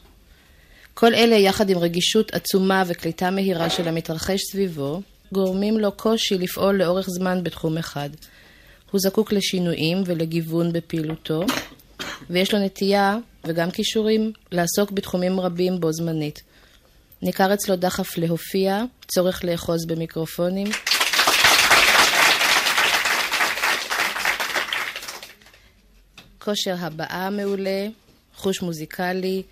כל 0.95 1.15
אלה 1.15 1.37
יחד 1.37 1.71
עם 1.71 1.79
רגישות 1.79 2.35
עצומה 2.35 2.83
וקליטה 2.87 3.31
מהירה 3.31 3.71
של 3.71 3.89
המתרחש 3.89 4.41
סביבו, 4.53 5.01
גורמים 5.33 5.79
לו 5.79 5.93
קושי 5.93 6.39
לפעול 6.39 6.77
לאורך 6.77 7.07
זמן 7.11 7.45
בתחום 7.45 7.79
אחד. 7.79 8.11
הוא 8.91 9.01
זקוק 9.01 9.33
לשינויים 9.33 10.03
ולגיוון 10.07 10.73
בפעילותו, 10.73 11.43
ויש 12.31 12.55
לו 12.55 12.61
נטייה, 12.61 13.17
וגם 13.45 13.71
כישורים, 13.71 14.33
לעסוק 14.53 14.91
בתחומים 14.91 15.41
רבים 15.41 15.81
בו 15.81 15.93
זמנית. 15.93 16.43
ניכר 17.23 17.55
אצלו 17.55 17.77
דחף 17.77 18.19
להופיע, 18.19 18.83
צורך 19.07 19.45
לאחוז 19.45 19.87
במיקרופונים. 19.87 20.67
כושר 26.39 26.75
הבעה 26.79 27.31
מעולה, 27.31 27.87
חוש 28.41 28.63
מוזיקלי, 28.63 29.43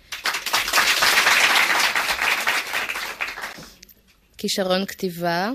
כישרון 4.37 4.85
כתיבה 4.85 5.51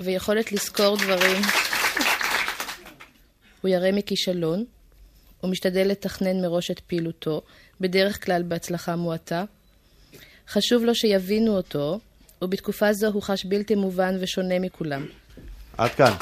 ויכולת 0.00 0.52
לזכור 0.52 0.96
דברים. 0.96 1.42
הוא 3.60 3.68
ירא 3.68 3.92
מכישלון, 3.92 4.64
ומשתדל 5.44 5.88
לתכנן 5.88 6.40
מראש 6.42 6.70
את 6.70 6.80
פעילותו, 6.80 7.42
בדרך 7.80 8.24
כלל 8.24 8.42
בהצלחה 8.42 8.96
מועטה. 8.96 9.44
חשוב 10.48 10.84
לו 10.84 10.94
שיבינו 10.94 11.56
אותו, 11.56 12.00
ובתקופה 12.42 12.92
זו 12.92 13.06
הוא 13.06 13.22
חש 13.22 13.44
בלתי 13.44 13.74
מובן 13.74 14.16
ושונה 14.20 14.58
מכולם. 14.58 15.06
עד 15.78 15.90
כאן. 15.90 16.12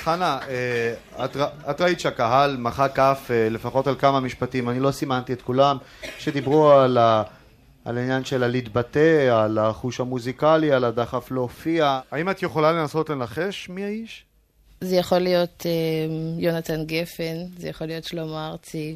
חנה, 0.00 0.38
אה, 0.48 1.24
את, 1.70 1.80
ראית 1.80 2.00
שהקהל 2.00 2.56
מחא 2.56 2.88
כף 2.88 3.28
אה, 3.30 3.48
לפחות 3.48 3.86
על 3.86 3.94
כמה 3.98 4.20
משפטים, 4.20 4.68
אני 4.68 4.80
לא 4.80 4.90
סימנתי 4.90 5.32
את 5.32 5.42
כולם, 5.42 5.76
שדיברו 6.18 6.70
על, 6.70 6.98
על 7.84 7.98
העניין 7.98 8.24
של 8.24 8.42
הלהתבטא, 8.42 9.28
על 9.42 9.58
החוש 9.58 10.00
המוזיקלי, 10.00 10.72
על 10.72 10.84
הדחף 10.84 11.30
להופיע. 11.30 12.00
האם 12.10 12.30
את 12.30 12.42
יכולה 12.42 12.72
לנסות 12.72 13.10
לנחש 13.10 13.68
מי 13.68 13.84
האיש? 13.84 14.24
זה 14.80 14.96
יכול 14.96 15.18
להיות 15.18 15.66
אה, 15.66 15.70
יונתן 16.38 16.84
גפן, 16.84 17.36
זה 17.58 17.68
יכול 17.68 17.86
להיות 17.86 18.04
שלמה 18.04 18.48
ארצי. 18.48 18.94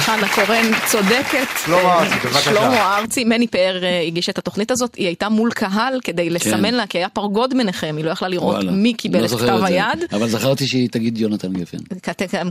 חנה 0.00 0.28
קורן 0.34 0.64
צודקת. 0.86 1.46
שלמה 1.64 1.98
ארצי, 1.98 2.14
בבקשה. 2.28 2.40
שלמה 2.40 2.98
ארצי, 2.98 3.24
מני 3.24 3.46
פאר 3.46 3.84
אה, 3.84 4.00
הגיש 4.00 4.28
את 4.28 4.38
התוכנית 4.38 4.70
הזאת, 4.70 4.94
היא 4.94 5.06
הייתה 5.06 5.28
מול 5.28 5.50
קהל 5.52 6.00
כדי 6.04 6.30
לסמן 6.30 6.74
לה, 6.74 6.86
כי 6.86 6.98
היה 6.98 7.08
פרגוד 7.08 7.54
ביניכם, 7.54 7.94
היא 7.96 8.04
לא 8.04 8.10
יכלה 8.10 8.28
לראות 8.28 8.56
כן. 8.62 8.68
מי 8.68 8.94
קיבל 8.94 9.20
לא 9.20 9.24
את 9.24 9.30
זוכר 9.30 9.56
כתב. 9.56 9.64
היד. 9.64 10.04
אבל 10.12 10.28
זכרתי 10.28 10.66
שהיא 10.66 10.88
תגיד 10.88 11.18
יונתן 11.18 11.52
גפן. 11.52 11.78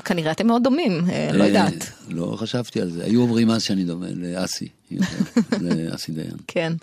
כנראה 0.05 0.31
אתם 0.31 0.47
מאוד 0.47 0.63
דומים, 0.63 1.01
אה, 1.09 1.29
לא 1.33 1.43
אה, 1.43 1.47
יודעת. 1.47 1.91
לא 2.09 2.35
חשבתי 2.39 2.81
על 2.81 2.89
זה. 2.89 3.03
היו 3.05 3.21
אומרים 3.21 3.51
אז 3.51 3.63
שאני 3.63 3.83
דומה 3.83 4.07
לאסי. 4.15 4.67
לאסי 5.61 6.11
דיין. 6.11 6.37
כן. 6.47 6.73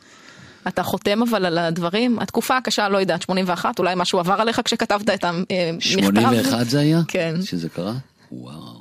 אתה 0.69 0.83
חותם 0.83 1.23
אבל 1.23 1.47
על 1.47 1.59
הדברים, 1.59 2.19
התקופה 2.19 2.57
הקשה, 2.57 2.89
לא 2.89 2.99
יודעת, 2.99 3.23
81, 3.23 3.79
אולי 3.79 3.95
משהו 3.97 4.19
עבר 4.19 4.33
עליך 4.41 4.61
כשכתבת 4.65 5.11
את 5.11 5.25
המכתב. 5.25 5.81
81 5.81 6.67
זה 6.67 6.81
היה? 6.81 7.01
כן. 7.09 7.35
שזה 7.43 7.69
קרה? 7.69 7.93
וואו. 8.33 8.76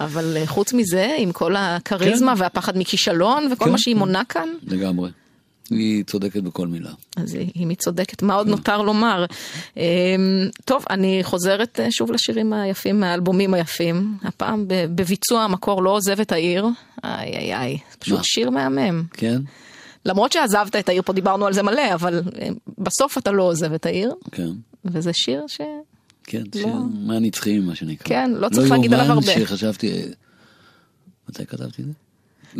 אבל 0.00 0.36
אה, 0.36 0.46
חוץ 0.46 0.72
מזה, 0.72 1.16
עם 1.18 1.32
כל 1.32 1.56
הכריזמה 1.56 2.36
כן. 2.36 2.42
והפחד 2.42 2.78
מכישלון 2.78 3.52
וכל 3.52 3.64
כן. 3.64 3.70
מה 3.70 3.78
שהיא 3.78 3.96
מונה 3.96 4.24
כאן, 4.24 4.48
לגמרי. 4.66 5.10
היא 5.70 6.04
צודקת 6.04 6.42
בכל 6.42 6.66
מילה. 6.66 6.90
אז 7.16 7.36
אם 7.56 7.68
היא 7.68 7.76
צודקת, 7.76 8.22
מה 8.22 8.34
עוד 8.34 8.48
נותר 8.48 8.82
לומר? 8.82 9.24
אמ, 9.76 9.82
טוב, 10.64 10.84
אני 10.90 11.20
חוזרת 11.22 11.80
אה, 11.80 11.90
שוב 11.90 12.12
לשירים 12.12 12.52
היפים 12.52 13.00
מהאלבומים 13.00 13.54
היפים. 13.54 14.16
הפעם 14.22 14.64
בביצוע 14.68 15.42
המקור 15.42 15.82
לא 15.82 15.90
עוזב 15.90 16.20
את 16.20 16.32
העיר. 16.32 16.66
איי 17.04 17.36
איי 17.36 17.54
איי, 17.54 17.78
פשוט 17.98 18.18
מה? 18.18 18.24
שיר 18.24 18.50
מהמם. 18.50 19.04
כן? 19.12 19.40
למרות 20.04 20.32
שעזבת 20.32 20.76
את 20.76 20.88
העיר, 20.88 21.02
פה 21.02 21.12
דיברנו 21.12 21.46
על 21.46 21.52
זה 21.52 21.62
מלא, 21.62 21.94
אבל 21.94 22.22
אה, 22.40 22.48
בסוף 22.78 23.18
אתה 23.18 23.32
לא 23.32 23.42
עוזב 23.42 23.72
את 23.72 23.86
העיר, 23.86 24.14
כן. 24.32 24.50
וזה 24.84 25.10
שיר 25.12 25.44
ש... 25.46 25.60
כן, 26.32 26.42
לא. 26.54 26.60
שיר 26.62 26.74
מהנצחיים 27.06 27.66
מה 27.66 27.74
שנקרא. 27.74 28.08
כן, 28.08 28.30
לא 28.36 28.48
צריך 28.48 28.70
להגיד 28.70 28.94
עליו 28.94 29.06
הרבה. 29.12 29.26
לא 29.26 29.32
יאומן 29.32 29.46
שחשבתי... 29.46 30.02
מתי 31.28 31.46
כתבתי 31.46 31.82
את 31.82 31.86
זה? 31.86 31.92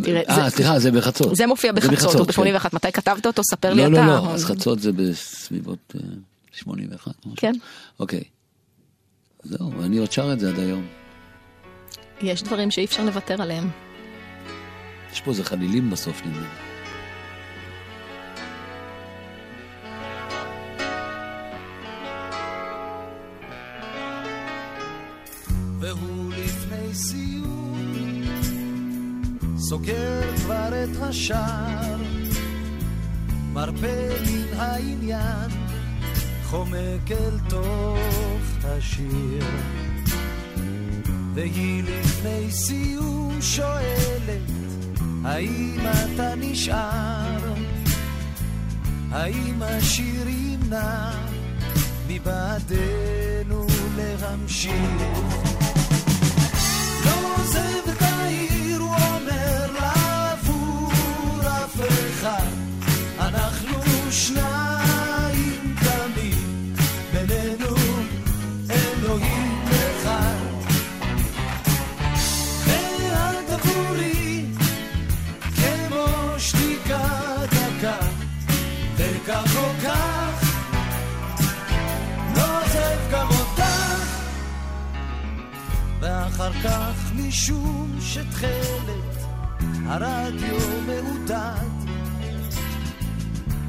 תראה, 0.03 0.21
אה, 0.29 0.35
זה- 0.49 0.55
סליחה, 0.55 0.79
זה 0.79 0.91
בחצות. 0.91 1.35
זה 1.35 1.47
מופיע 1.47 1.71
בחצות, 1.71 2.15
הוא 2.15 2.25
כן. 2.25 2.53
ב-81. 2.53 2.69
מתי 2.73 2.91
כתבת 2.91 3.25
אותו? 3.25 3.43
ספר 3.43 3.73
לי 3.73 3.81
לא, 3.81 3.87
אתה. 3.97 4.05
לא, 4.05 4.05
לא, 4.05 4.33
אז 4.33 4.45
חצות 4.45 4.79
זה 4.79 4.91
בסביבות 4.91 5.95
אה, 5.95 6.01
81. 6.51 7.13
משהו. 7.19 7.31
כן. 7.35 7.53
אוקיי. 7.99 8.23
זהו, 9.43 9.71
ואני 9.77 9.97
עוד 9.97 10.11
שר 10.11 10.33
את 10.33 10.39
זה 10.39 10.49
עד 10.49 10.59
היום. 10.59 10.85
יש 12.21 12.43
דברים 12.43 12.71
שאי 12.71 12.85
אפשר 12.85 13.05
לוותר 13.05 13.41
עליהם. 13.41 13.69
יש 15.13 15.21
פה 15.21 15.31
איזה 15.31 15.43
חלילים 15.43 15.89
בסוף 15.89 16.21
נדמה 16.25 16.39
לי. 16.41 16.72
השער 31.23 31.97
מרפה 33.53 33.87
מן 34.25 34.59
העניין 34.59 35.49
חומק 36.43 37.11
אל 37.11 37.39
תוך 37.49 38.63
השיר 38.63 39.45
והיא 41.33 41.83
לפני 41.83 42.51
סיום 42.51 43.37
שואלת 43.41 44.49
האם 45.25 45.79
אתה 45.79 46.35
נשאר? 46.35 47.53
האם 49.11 49.61
השיר 49.61 50.27
ימנע 50.27 51.11
מבעדנו 52.07 53.67
להמשיך? 53.97 55.01
לא 57.05 57.35
עוזב 57.37 57.89
את 57.89 58.01
העיר, 58.01 58.62
שניים 64.23 65.75
תמיד, 65.79 66.43
כך 86.63 87.11
משום 87.15 87.97
שתכלת 88.01 89.23
הרדיו 89.87 90.59
מעודד 90.87 91.72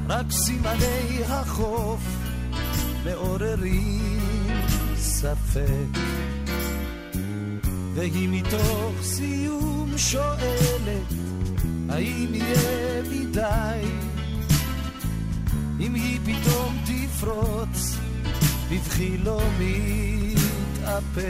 רק 0.07 0.31
סימני 0.31 1.23
החוף 1.29 2.01
מעוררים 3.05 4.49
ספק. 4.95 5.99
והיא 7.93 8.29
מתוך 8.31 8.91
סיום 9.01 9.97
שואלת 9.97 11.13
האם 11.89 12.33
יהיה 12.33 13.01
מדי? 13.11 13.81
אם 15.79 15.93
היא 15.93 16.19
פתאום 16.25 16.77
תפרוץ 16.85 17.97
בבכי 18.71 19.17
לא 19.17 19.41
מתאפק 19.59 21.25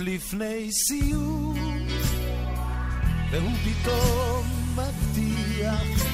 לפני 0.00 0.72
סיום, 0.72 1.56
והוא 3.30 3.52
פתאום 3.64 4.46
מבטיח, 4.74 6.06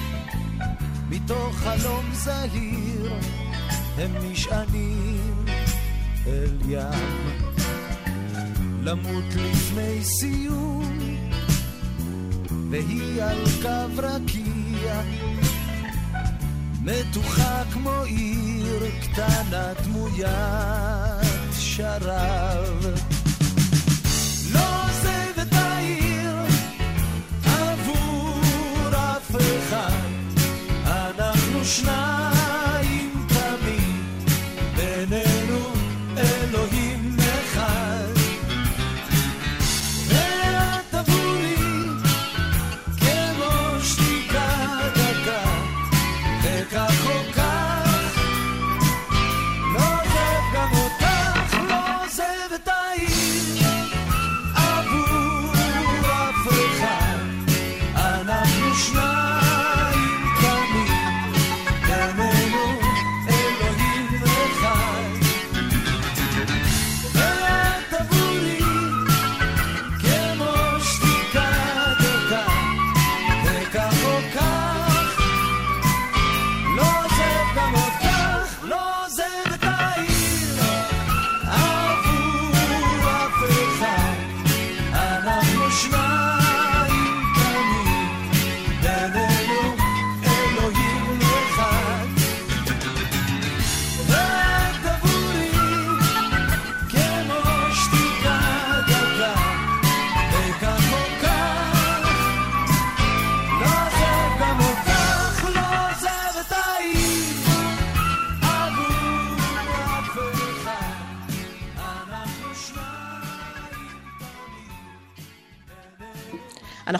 מתוך 1.08 1.56
חלום 1.56 2.04
זהיר, 2.12 3.12
הם 3.98 4.10
נשענים 4.22 5.44
אל 6.26 6.52
ים. 6.68 7.46
למות 8.82 9.24
לפני 9.36 10.04
סיום, 10.04 10.98
והיא 12.70 13.22
על 13.22 13.44
קו 13.62 14.02
רקיע, 14.02 15.02
מתוחה 16.82 17.62
כמו 17.72 18.02
עיר 18.02 18.82
קטנה 19.02 19.72
דמוית 19.84 20.26
שרב. 21.58 23.15
Нужна 31.76 32.05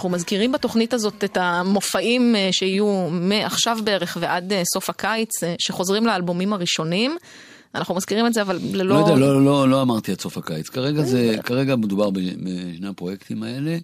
אנחנו 0.07 0.17
מזכירים 0.17 0.53
בתוכנית 0.53 0.95
הזאת 0.95 1.25
את 1.25 1.37
המופעים 1.37 2.37
אה, 2.37 2.49
שיהיו 2.53 3.09
מעכשיו 3.11 3.79
בערך 3.85 4.19
ועד 4.21 4.53
אה, 4.53 4.63
סוף 4.75 4.91
הקיץ, 4.91 5.43
אה, 5.43 5.55
שחוזרים 5.59 6.07
לאלבומים 6.07 6.53
הראשונים. 6.53 7.17
אנחנו 7.75 7.95
מזכירים 7.95 8.27
את 8.27 8.35
זה, 8.35 8.43
אבל 8.43 8.59
ללא... 8.73 8.95
לא 8.95 9.01
יודע, 9.01 9.15
לא, 9.15 9.45
לא, 9.45 9.69
לא 9.69 9.83
אמרתי 9.83 10.13
עד 10.13 10.21
סוף 10.21 10.39
הקיץ. 10.39 10.69
כרגע 10.69 11.03
זה, 11.03 11.37
כרגע 11.45 11.77
מדובר 11.77 12.11
בשני 12.11 12.89
הפרויקטים 12.89 13.43
האלה. 13.43 13.79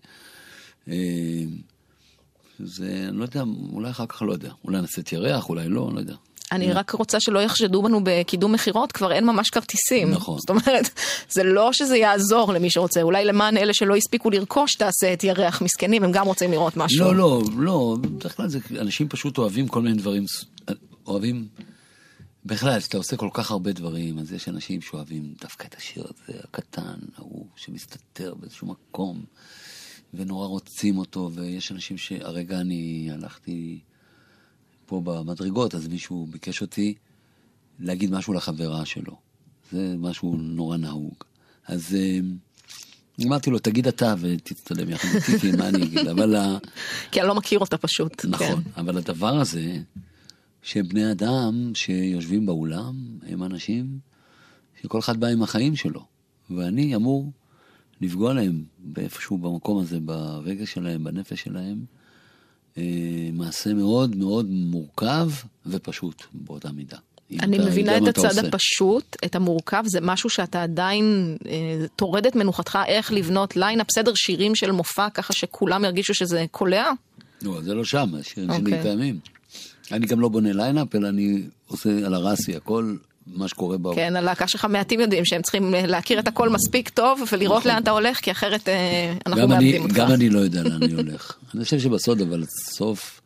זה, 2.58 3.04
אני 3.08 3.18
לא 3.18 3.24
יודע, 3.24 3.42
אולי 3.72 3.90
אחר 3.90 4.06
כך 4.06 4.22
לא 4.22 4.32
יודע. 4.32 4.50
אולי 4.64 4.80
נעשה 4.80 5.00
את 5.00 5.12
ירח, 5.12 5.48
אולי 5.48 5.68
לא, 5.68 5.86
אני 5.86 5.94
לא 5.94 6.00
יודע. 6.00 6.14
אני 6.52 6.72
רק 6.72 6.90
רוצה 6.90 7.20
שלא 7.20 7.38
יחשדו 7.38 7.82
בנו 7.82 8.00
בקידום 8.04 8.52
מכירות, 8.52 8.92
כבר 8.92 9.12
אין 9.12 9.26
ממש 9.26 9.50
כרטיסים. 9.50 10.10
נכון. 10.10 10.38
זאת 10.38 10.50
אומרת, 10.50 11.00
זה 11.28 11.42
לא 11.44 11.72
שזה 11.72 11.96
יעזור 11.96 12.52
למי 12.52 12.70
שרוצה, 12.70 13.02
אולי 13.02 13.24
למען 13.24 13.56
אלה 13.56 13.74
שלא 13.74 13.96
הספיקו 13.96 14.30
לרכוש 14.30 14.74
תעשה 14.74 15.12
את 15.12 15.24
ירח 15.24 15.62
מסכנים, 15.62 16.04
הם 16.04 16.12
גם 16.12 16.26
רוצים 16.26 16.50
לראות 16.50 16.76
משהו. 16.76 17.04
לא, 17.04 17.14
לא, 17.16 17.42
לא, 17.56 17.96
בדרך 18.00 18.36
כלל 18.36 18.48
זה, 18.48 18.58
אנשים 18.80 19.08
פשוט 19.08 19.38
אוהבים 19.38 19.68
כל 19.68 19.82
מיני 19.82 19.96
דברים, 19.96 20.24
אוהבים, 21.06 21.48
בכלל, 22.44 22.80
כשאתה 22.80 22.96
עושה 22.96 23.16
כל 23.16 23.28
כך 23.32 23.50
הרבה 23.50 23.72
דברים, 23.72 24.18
אז 24.18 24.32
יש 24.32 24.48
אנשים 24.48 24.80
שאוהבים 24.80 25.34
דווקא 25.40 25.66
את 25.66 25.74
השיר 25.74 26.04
הזה, 26.04 26.38
הקטן, 26.44 26.98
ההוא, 27.16 27.46
שמסתתר 27.56 28.34
באיזשהו 28.34 28.66
מקום, 28.66 29.24
ונורא 30.14 30.46
רוצים 30.46 30.98
אותו, 30.98 31.30
ויש 31.34 31.72
אנשים 31.72 31.98
שהרגע 31.98 32.60
אני 32.60 33.08
הלכתי 33.12 33.80
פה 34.92 35.00
במדרגות, 35.04 35.74
אז 35.74 35.88
מישהו 35.88 36.26
ביקש 36.30 36.62
אותי 36.62 36.94
להגיד 37.78 38.10
משהו 38.10 38.32
לחברה 38.32 38.84
שלו. 38.84 39.16
זה 39.72 39.94
משהו 39.98 40.36
נורא 40.36 40.76
נהוג. 40.76 41.14
אז 41.66 41.94
אה, 41.94 42.18
אמרתי 43.26 43.50
לו, 43.50 43.58
תגיד 43.58 43.86
אתה 43.86 44.14
ותצטלם 44.20 44.90
יחד 44.90 45.08
איתי, 45.14 45.38
כי 45.38 45.52
מה 45.52 45.68
אני 45.68 45.82
אגיד, 45.84 46.08
אבל... 46.08 46.36
כי 47.10 47.20
אני 47.20 47.28
לא 47.28 47.34
מכיר 47.34 47.58
אותה 47.58 47.78
פשוט. 47.78 48.24
נכון, 48.24 48.62
כן. 48.62 48.70
אבל 48.76 48.98
הדבר 48.98 49.40
הזה, 49.40 49.78
שבני 50.62 51.12
אדם 51.12 51.72
שיושבים 51.74 52.46
באולם, 52.46 52.94
הם 53.26 53.42
אנשים 53.42 53.98
שכל 54.82 54.98
אחד 54.98 55.20
בא 55.20 55.26
עם 55.26 55.42
החיים 55.42 55.76
שלו, 55.76 56.04
ואני 56.50 56.96
אמור 56.96 57.32
לפגוע 58.00 58.34
להם 58.34 58.64
באיפשהו 58.78 59.38
במקום 59.38 59.78
הזה, 59.78 60.00
ברגש 60.00 60.72
שלהם, 60.72 61.04
בנפש 61.04 61.42
שלהם, 61.42 61.84
מעשה 63.32 63.74
מאוד 63.74 64.16
מאוד 64.16 64.46
מורכב 64.50 65.30
ופשוט 65.66 66.22
באותה 66.32 66.72
מידה. 66.72 66.96
אני 67.40 67.56
אתה 67.56 67.66
מבינה 67.66 67.96
את 67.96 68.08
הצד 68.08 68.28
עושה. 68.28 68.48
הפשוט, 68.48 69.16
את 69.24 69.34
המורכב, 69.34 69.82
זה 69.86 69.98
משהו 70.02 70.30
שאתה 70.30 70.62
עדיין 70.62 71.36
אה, 71.46 71.86
טורד 71.96 72.26
את 72.26 72.36
מנוחתך, 72.36 72.78
איך 72.86 73.12
לבנות 73.12 73.56
ליינאפ, 73.56 73.86
סדר 73.94 74.12
שירים 74.14 74.54
של 74.54 74.70
מופע, 74.70 75.10
ככה 75.10 75.32
שכולם 75.32 75.84
ירגישו 75.84 76.14
שזה 76.14 76.44
קולע? 76.50 76.90
לא, 77.42 77.62
זה 77.62 77.74
לא 77.74 77.84
שם, 77.84 78.08
השירים 78.20 78.50
שלי 78.52 78.58
אוקיי. 78.58 78.82
קיימים. 78.82 79.18
אני 79.92 80.06
גם 80.06 80.20
לא 80.20 80.28
בונה 80.28 80.52
ליינאפ, 80.52 80.94
אלא 80.94 81.08
אני 81.08 81.42
עושה 81.66 81.90
על 82.06 82.14
הרסי 82.14 82.56
הכל 82.56 82.96
מה 83.26 83.48
שקורה 83.48 83.78
בעולם. 83.78 83.96
כן, 83.96 84.16
הלהקה 84.16 84.48
שלך 84.48 84.64
מעטים 84.64 85.00
יודעים 85.00 85.24
שהם 85.24 85.42
צריכים 85.42 85.74
אה, 85.74 85.86
להכיר 85.86 86.18
את 86.18 86.28
הכל 86.28 86.48
מספיק 86.48 86.88
טוב 86.88 87.22
ולראות 87.32 87.66
לאן 87.66 87.82
אתה 87.82 87.90
הולך, 87.90 88.18
כי 88.18 88.30
אחרת 88.30 88.68
אה, 88.68 89.14
אנחנו 89.26 89.42
נכון. 89.42 89.50
מאבדים 89.50 89.82
אותך. 89.82 89.94
גם 89.94 90.12
אני 90.12 90.28
לא 90.28 90.38
יודע 90.38 90.62
לאן 90.62 90.82
אני 90.82 90.92
הולך. 90.92 91.36
אני 91.54 91.64
חושב 91.64 91.78
שבסוד, 91.78 92.20
אבל 92.20 92.42
בסוף, 92.42 93.20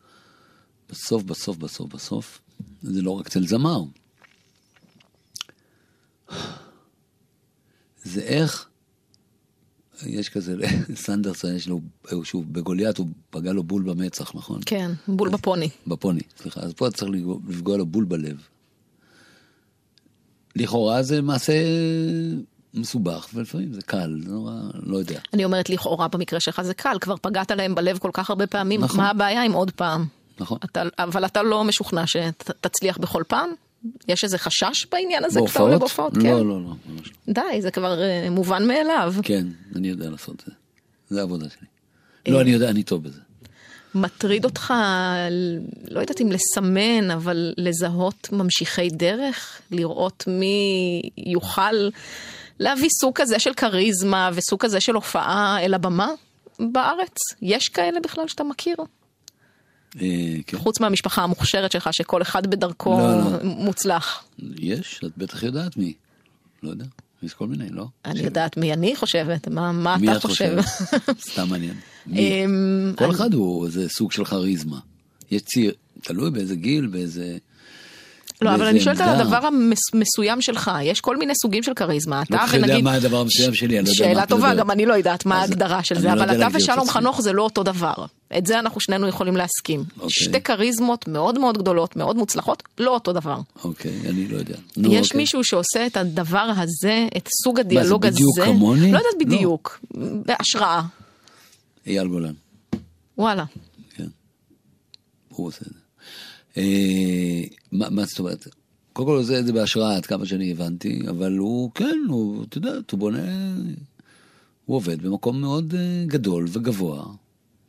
בסוף, 0.89 1.23
בסוף, 1.23 1.57
בסוף, 1.57 1.93
בסוף, 1.93 2.39
זה 2.81 3.01
לא 3.01 3.11
רק 3.11 3.27
אצל 3.27 3.47
זמר. 3.47 3.81
זה 8.03 8.21
איך, 8.21 8.67
יש 10.05 10.29
כזה, 10.29 10.55
סנדרסון 11.05 11.55
יש 11.55 11.67
לו, 11.67 11.81
שהוא 12.23 12.45
בגוליית, 12.51 12.97
הוא 12.97 13.07
פגע 13.29 13.53
לו 13.53 13.63
בול 13.63 13.83
במצח, 13.83 14.35
נכון? 14.35 14.61
כן, 14.65 14.91
בול 15.07 15.29
בפוני. 15.29 15.69
בפוני, 15.87 16.21
סליחה. 16.41 16.61
אז 16.61 16.73
פה 16.73 16.87
אתה 16.87 16.97
צריך 16.97 17.11
לפגוע 17.47 17.77
לו 17.77 17.85
בול 17.85 18.05
בלב. 18.05 18.37
לכאורה 20.57 21.03
זה 21.03 21.21
מעשה 21.21 21.53
מסובך, 22.73 23.27
ולפעמים 23.33 23.73
זה 23.73 23.81
קל, 23.81 24.15
נורא, 24.25 24.53
לא 24.83 24.97
יודע. 24.97 25.19
אני 25.33 25.45
אומרת 25.45 25.69
לכאורה 25.69 26.07
במקרה 26.07 26.39
שלך 26.39 26.61
זה 26.61 26.73
קל, 26.73 26.97
כבר 27.01 27.15
פגעת 27.21 27.51
להם 27.51 27.75
בלב 27.75 27.97
כל 27.97 28.09
כך 28.13 28.29
הרבה 28.29 28.47
פעמים, 28.47 28.81
נכון. 28.81 28.97
מה 28.97 29.09
הבעיה 29.09 29.43
עם 29.43 29.53
עוד 29.53 29.71
פעם? 29.71 30.05
נכון. 30.39 30.57
אתה, 30.65 30.83
אבל 30.99 31.25
אתה 31.25 31.43
לא 31.43 31.63
משוכנע 31.63 32.03
שתצליח 32.07 32.97
בכל 32.97 33.23
פעם? 33.27 33.49
יש 34.07 34.23
איזה 34.23 34.37
חשש 34.37 34.87
בעניין 34.91 35.23
הזה 35.23 35.39
כבר 35.39 35.45
בהופעות? 35.45 35.71
לבהופעות? 35.71 36.13
כן. 36.13 36.19
לא, 36.19 36.45
לא, 36.45 36.61
לא, 36.61 36.73
לא. 37.27 37.33
די, 37.33 37.61
זה 37.61 37.71
כבר 37.71 38.01
אה, 38.01 38.29
מובן 38.29 38.67
מאליו. 38.67 39.13
כן, 39.23 39.47
אני 39.75 39.87
יודע 39.87 40.09
לעשות 40.09 40.35
את 40.35 40.43
זה. 40.45 40.51
זה 41.09 41.19
העבודה 41.19 41.45
שלי. 41.49 41.67
אה. 42.27 42.31
לא, 42.31 42.41
אני 42.41 42.51
יודע, 42.51 42.69
אני 42.69 42.83
טוב 42.83 43.03
בזה. 43.03 43.19
מטריד 44.01 44.45
אותך, 44.45 44.73
לא 45.91 45.99
יודעת 45.99 46.21
אם 46.21 46.31
לסמן, 46.31 47.11
אבל 47.11 47.53
לזהות 47.57 48.29
ממשיכי 48.31 48.89
דרך? 48.89 49.61
לראות 49.71 50.23
מי 50.27 51.01
יוכל 51.17 51.89
להביא 52.59 52.89
סוג 52.89 53.13
כזה 53.15 53.39
של 53.39 53.53
כריזמה 53.53 54.29
וסוג 54.33 54.61
כזה 54.61 54.81
של 54.81 54.95
הופעה 54.95 55.57
אל 55.61 55.73
הבמה 55.73 56.09
בארץ? 56.59 57.17
יש 57.41 57.69
כאלה 57.69 57.99
בכלל 57.99 58.27
שאתה 58.27 58.43
מכיר? 58.43 58.75
אה, 60.01 60.07
כן. 60.47 60.57
חוץ 60.57 60.79
מהמשפחה 60.79 61.23
המוכשרת 61.23 61.71
שלך, 61.71 61.89
שכל 61.91 62.21
אחד 62.21 62.47
בדרכו 62.47 62.97
לא, 62.99 63.17
לא. 63.17 63.43
מוצלח. 63.43 64.23
יש, 64.59 65.01
את 65.05 65.17
בטח 65.17 65.43
יודעת 65.43 65.77
מי. 65.77 65.93
לא 66.63 66.69
יודע, 66.69 66.85
יש 67.23 67.33
כל 67.33 67.47
מיני, 67.47 67.69
לא? 67.69 67.85
אני 68.05 68.19
יודעת 68.19 68.57
מי 68.57 68.73
אני 68.73 68.95
חושבת, 68.95 69.47
מה, 69.47 69.95
אתה 70.03 70.17
את 70.17 70.21
חושב? 70.21 70.57
סתם 71.29 71.49
מעניין. 71.49 71.73
אמ, 72.11 72.93
כל 72.95 73.11
אחד 73.11 73.33
הוא 73.33 73.65
איזה 73.65 73.89
סוג 73.89 74.11
של 74.11 74.25
כריזמה. 74.25 74.79
יש 75.31 75.41
ציר, 75.41 75.73
תלוי 76.01 76.31
באיזה 76.31 76.55
גיל, 76.55 76.87
באיזה... 76.87 77.37
לא, 78.41 78.55
אבל 78.55 78.65
אני 78.65 78.79
שואלת 78.79 79.01
על. 79.01 79.21
הדבר 79.21 79.39
המסוים 79.93 80.41
שלך, 80.41 80.71
יש 80.83 81.01
כל 81.01 81.17
מיני 81.17 81.33
סוגים 81.41 81.63
של 81.63 81.73
כריזמה. 81.73 82.17
לא 82.17 82.21
אתה 82.21 82.37
כל 82.37 82.47
כך 82.47 82.53
יודע 82.53 82.67
ונגיד... 82.67 82.83
מה 82.83 82.93
הדבר 82.93 83.19
המסוים 83.19 83.55
שלי, 83.55 83.79
אני 83.79 83.85
לא 83.87 83.91
יודע 83.91 84.05
מה 84.05 84.13
שאלה 84.13 84.25
טובה. 84.25 84.55
גם 84.55 84.71
אני 84.71 84.85
לא 84.85 84.93
יודעת 84.93 85.25
מה 85.25 85.41
ההגדרה 85.41 85.83
של 85.83 85.99
זה, 85.99 86.07
לא 86.07 86.13
אבל 86.13 86.35
אתה 86.37 86.47
ושלום. 86.53 86.89
חנוך 86.89 87.21
זה 87.21 87.33
לא 87.33 87.41
אותו 87.43 87.63
דבר. 87.63 87.93
את 88.37 88.45
זה 88.45 88.59
אנחנו 88.59 88.81
שנינו 88.81 89.07
יכולים 89.07 89.37
להסכים. 89.37 89.83
אוקיי. 89.95 90.09
שתי 90.09 90.41
כריזמות 90.41 91.07
מאוד 91.07 91.39
מאוד 91.39 91.57
גדולות, 91.57 91.95
מאוד 91.95 92.15
מוצלחות, 92.15 92.63
לא 92.77 92.93
אותו 92.93 93.13
דבר. 93.13 93.39
אוקיי, 93.63 93.99
אני 94.09 94.27
לא 94.27 94.37
יודע. 94.37 94.55
יש 94.77 95.07
אוקיי. 95.07 95.17
מישהו 95.17 95.43
שעושה 95.43 95.85
את 95.85 95.97
הדבר 95.97 96.51
הזה, 96.57 97.07
את 97.17 97.29
סוג 97.43 97.59
הדיאלוג 97.59 98.05
הזה. 98.05 98.15
בדיוק 98.15 98.39
כמוני? 98.45 98.91
לא 98.91 98.97
יודעת 98.97 99.13
לא. 99.19 99.25
בדיוק, 99.25 99.79
בהשראה. 100.25 100.81
אייל 101.87 102.07
גולן. 102.07 102.33
וואלה. 103.17 103.43
כן. 103.95 104.07
הוא 105.29 105.47
עושה 105.47 105.59
את 105.61 105.73
זה. 105.73 105.86
אה, 106.57 107.43
מה 107.71 107.89
מה 107.89 108.05
זאת 108.05 108.19
אומרת? 108.19 108.47
קודם 108.93 109.07
כל 109.07 109.13
הוא 109.13 109.21
עושה 109.21 109.39
את 109.39 109.45
זה 109.45 109.53
בהשראה, 109.53 109.95
עד 109.95 110.05
כמה 110.05 110.25
שאני 110.25 110.51
הבנתי, 110.51 111.01
אבל 111.09 111.37
הוא, 111.37 111.71
כן, 111.75 111.99
הוא, 112.07 112.43
את 112.43 112.55
יודעת, 112.55 112.91
הוא 112.91 112.99
בונה... 112.99 113.53
הוא 114.65 114.77
עובד 114.77 115.01
במקום 115.01 115.41
מאוד 115.41 115.73
אה, 115.77 116.03
גדול 116.07 116.45
וגבוה, 116.49 117.05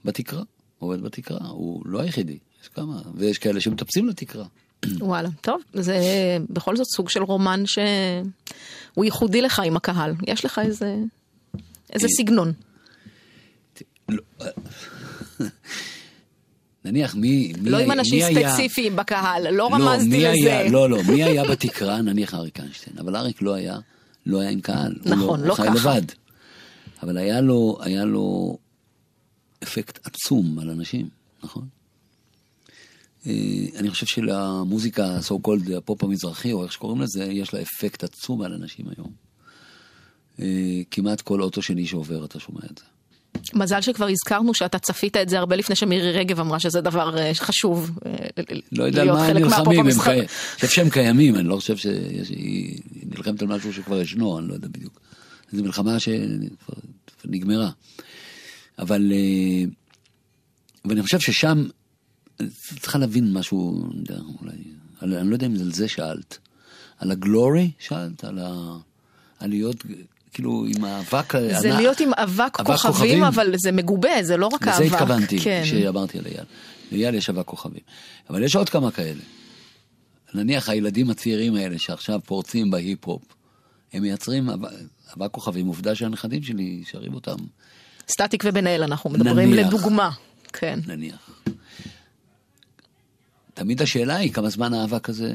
בתקרה. 0.05 0.43
עובד 0.79 1.01
בתקרה, 1.03 1.49
הוא 1.49 1.83
לא 1.87 2.01
היחידי, 2.01 2.39
יש 2.63 2.69
כמה, 2.69 3.03
ויש 3.15 3.39
כאלה 3.39 3.61
שמטפסים 3.61 4.09
לתקרה. 4.09 4.45
וואלה, 5.01 5.29
טוב, 5.41 5.63
זה 5.75 5.99
בכל 6.51 6.77
זאת 6.77 6.87
סוג 6.87 7.09
של 7.09 7.23
רומן 7.23 7.63
שהוא 7.67 9.05
ייחודי 9.05 9.43
לך 9.43 9.61
עם 9.65 9.77
הקהל. 9.77 10.15
יש 10.27 10.45
לך 10.45 10.59
איזה, 10.59 10.97
איזה 11.93 12.07
אה, 12.07 12.13
סגנון. 12.19 12.53
לא, 16.89 16.93
נניח 16.93 17.15
מי, 17.15 17.53
מי, 17.63 17.71
לא 17.71 17.77
עם 17.79 17.91
היה- 17.91 18.01
אנשים 18.01 18.19
מי 18.19 18.25
היה- 18.25 18.51
ספציפיים 18.51 18.97
בקהל, 18.97 19.43
לא 19.45 19.57
לא, 19.57 19.69
רמזתי 19.73 20.09
לזה. 20.19 20.29
היה, 20.31 20.71
לא, 20.71 20.91
לא, 20.91 20.99
מי 21.09 21.23
היה 21.25 21.45
בתקרה? 21.51 22.03
נניח 22.03 22.35
אריק 22.35 22.61
איינשטיין, 22.61 22.99
אבל 22.99 23.17
אריק 23.17 23.43
לא 23.43 23.55
היה, 23.55 23.79
לא 24.27 24.41
היה 24.41 24.51
עם 24.51 24.61
קהל. 24.61 24.95
נכון, 25.05 25.41
לא 25.41 25.55
חי 25.55 25.63
ככה. 25.63 25.75
לבד. 25.75 26.03
אבל 27.03 27.17
היה 27.19 27.41
לו, 27.41 27.79
היה 27.81 28.05
לו 28.05 28.59
אפקט 29.63 30.07
עצום 30.07 30.59
על 30.59 30.71
אנשים, 30.71 31.09
נכון? 31.43 31.67
אה, 33.27 33.33
אני 33.77 33.91
חושב 33.91 34.07
שלמוזיקה, 34.07 35.19
so 35.29 35.33
called 35.49 35.77
הפופ 35.77 36.05
המזרחי, 36.05 36.53
או 36.53 36.63
איך 36.65 36.73
שקוראים 36.73 37.01
לזה, 37.01 37.25
יש 37.25 37.55
לה 37.55 37.61
אפקט 37.63 38.05
עצום 38.05 38.43
על 38.43 38.53
אנשים 38.53 38.87
היום. 38.97 39.13
אה, 40.41 40.47
כמעט 40.91 41.21
כל 41.21 41.43
אוטו 41.43 41.63
שני 41.63 41.87
שעובר, 41.87 42.25
אתה 42.25 42.41
שומע 42.41 42.61
את 42.73 42.79
זה. 42.79 42.85
מזל 43.55 43.81
שכבר 43.81 44.07
הזכרנו 44.09 44.55
שאתה 44.55 44.79
צפית 44.79 45.17
את 45.17 45.29
זה 45.29 45.39
הרבה 45.39 45.57
לפני 45.57 45.77
שמירי 45.77 46.13
רגב 46.13 46.41
אמרה 46.41 46.59
שזה 46.59 46.81
דבר 46.81 47.19
אה, 47.19 47.31
חשוב. 47.35 47.99
אה, 48.07 48.13
לא 48.73 48.85
יודע 48.85 49.03
על 49.03 49.13
מה 49.13 49.27
הם 49.27 49.37
נלחמים, 49.37 49.87
אני 49.87 50.27
חושב 50.55 50.69
שהם 50.69 50.91
קיימים, 50.91 51.37
אני 51.37 51.49
לא 51.49 51.57
חושב 51.57 51.77
שהיא 51.77 52.81
נלחמת 53.03 53.43
על 53.43 53.49
משהו 53.49 53.73
שכבר 53.73 54.01
ישנו, 54.01 54.39
אני 54.39 54.49
לא 54.49 54.55
יודע 54.55 54.69
בדיוק. 54.69 55.01
זו 55.53 55.63
מלחמה 55.63 56.01
שכבר 56.01 56.75
נגמרה. 57.25 57.71
אבל, 58.79 59.13
אה, 59.13 59.65
אבל 60.85 60.93
אני 60.93 61.03
חושב 61.03 61.21
ששם, 61.21 61.65
צריכה 62.81 62.99
להבין 62.99 63.33
משהו, 63.33 63.85
אני 63.91 64.01
יודע, 64.01 64.19
אולי, 64.41 64.57
אני 65.03 65.31
לא 65.31 65.35
יודע 65.35 65.47
אם 65.47 65.53
על 65.53 65.73
זה 65.73 65.89
שאלת. 65.89 66.39
על 66.99 67.11
הגלורי 67.11 67.71
שאלת? 67.79 68.25
על 68.25 68.39
ה... 68.39 68.77
על 69.39 69.51
להיות 69.51 69.85
כאילו 70.39 70.65
עם 70.77 70.85
האבק 70.85 71.33
זה 71.61 71.69
להיות 71.73 72.01
עם 72.01 72.11
אבק 72.15 72.57
כוכבים, 72.65 73.25
אבל 73.25 73.55
זה 73.57 73.73
מגובה, 73.73 74.23
זה 74.23 74.37
לא 74.37 74.47
רק 74.47 74.69
האבק. 74.69 74.81
לזה 74.85 74.95
התכוונתי, 74.95 75.39
כן. 75.39 75.61
כשאמרתי 75.65 76.19
על 76.19 76.27
אייל. 76.27 76.45
לאייל 76.93 77.15
יש 77.15 77.31
אבק 77.31 77.45
כוכבים. 77.47 77.81
אבל 78.31 78.43
יש 78.43 78.57
עוד 78.57 78.69
כמה 78.69 78.91
כאלה. 78.91 79.21
נניח 80.35 80.69
הילדים 80.69 81.11
הצעירים 81.11 81.55
האלה 81.55 81.79
שעכשיו 81.79 82.21
פורצים 82.27 82.71
בהיפ-הופ, 82.71 83.23
הם 83.93 84.03
מייצרים 84.03 84.51
אבק- 84.51 84.69
אבק 85.17 85.31
כוכבים, 85.31 85.67
עובדה 85.67 85.95
שהנכדים 85.95 86.43
שלי 86.43 86.83
שרים 86.91 87.15
אותם, 87.15 87.37
סטטיק 88.09 88.43
ובן 88.47 88.67
אל, 88.67 88.83
אנחנו 88.83 89.11
מדברים 89.11 89.51
נניח. 89.51 89.67
לדוגמה. 89.67 90.11
כן. 90.53 90.79
נניח. 90.87 91.31
תמיד 93.55 93.83
השאלה 93.83 94.17
היא 94.17 94.33
כמה 94.33 94.49
זמן 94.49 94.75
האבק 94.75 95.09
הזה 95.09 95.33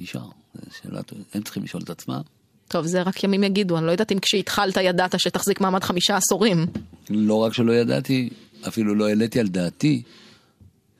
נשאר. 0.00 0.28
זו 0.54 0.70
שאלה, 0.82 1.00
הם 1.34 1.42
צריכים 1.42 1.62
לשאול 1.62 1.82
את 1.82 1.90
עצמם. 1.90 2.20
טוב, 2.68 2.86
זה 2.86 3.02
רק 3.02 3.24
ימים 3.24 3.44
יגידו, 3.44 3.78
אני 3.78 3.86
לא 3.86 3.90
יודעת 3.90 4.12
אם 4.12 4.18
כשהתחלת 4.18 4.76
ידעת 4.76 5.20
שתחזיק 5.20 5.60
מעמד 5.60 5.84
חמישה 5.84 6.16
עשורים. 6.16 6.66
לא 7.10 7.34
רק 7.34 7.52
שלא 7.52 7.72
ידעתי, 7.72 8.28
אפילו 8.68 8.94
לא 8.94 9.08
העליתי 9.08 9.40
על 9.40 9.48
דעתי 9.48 10.02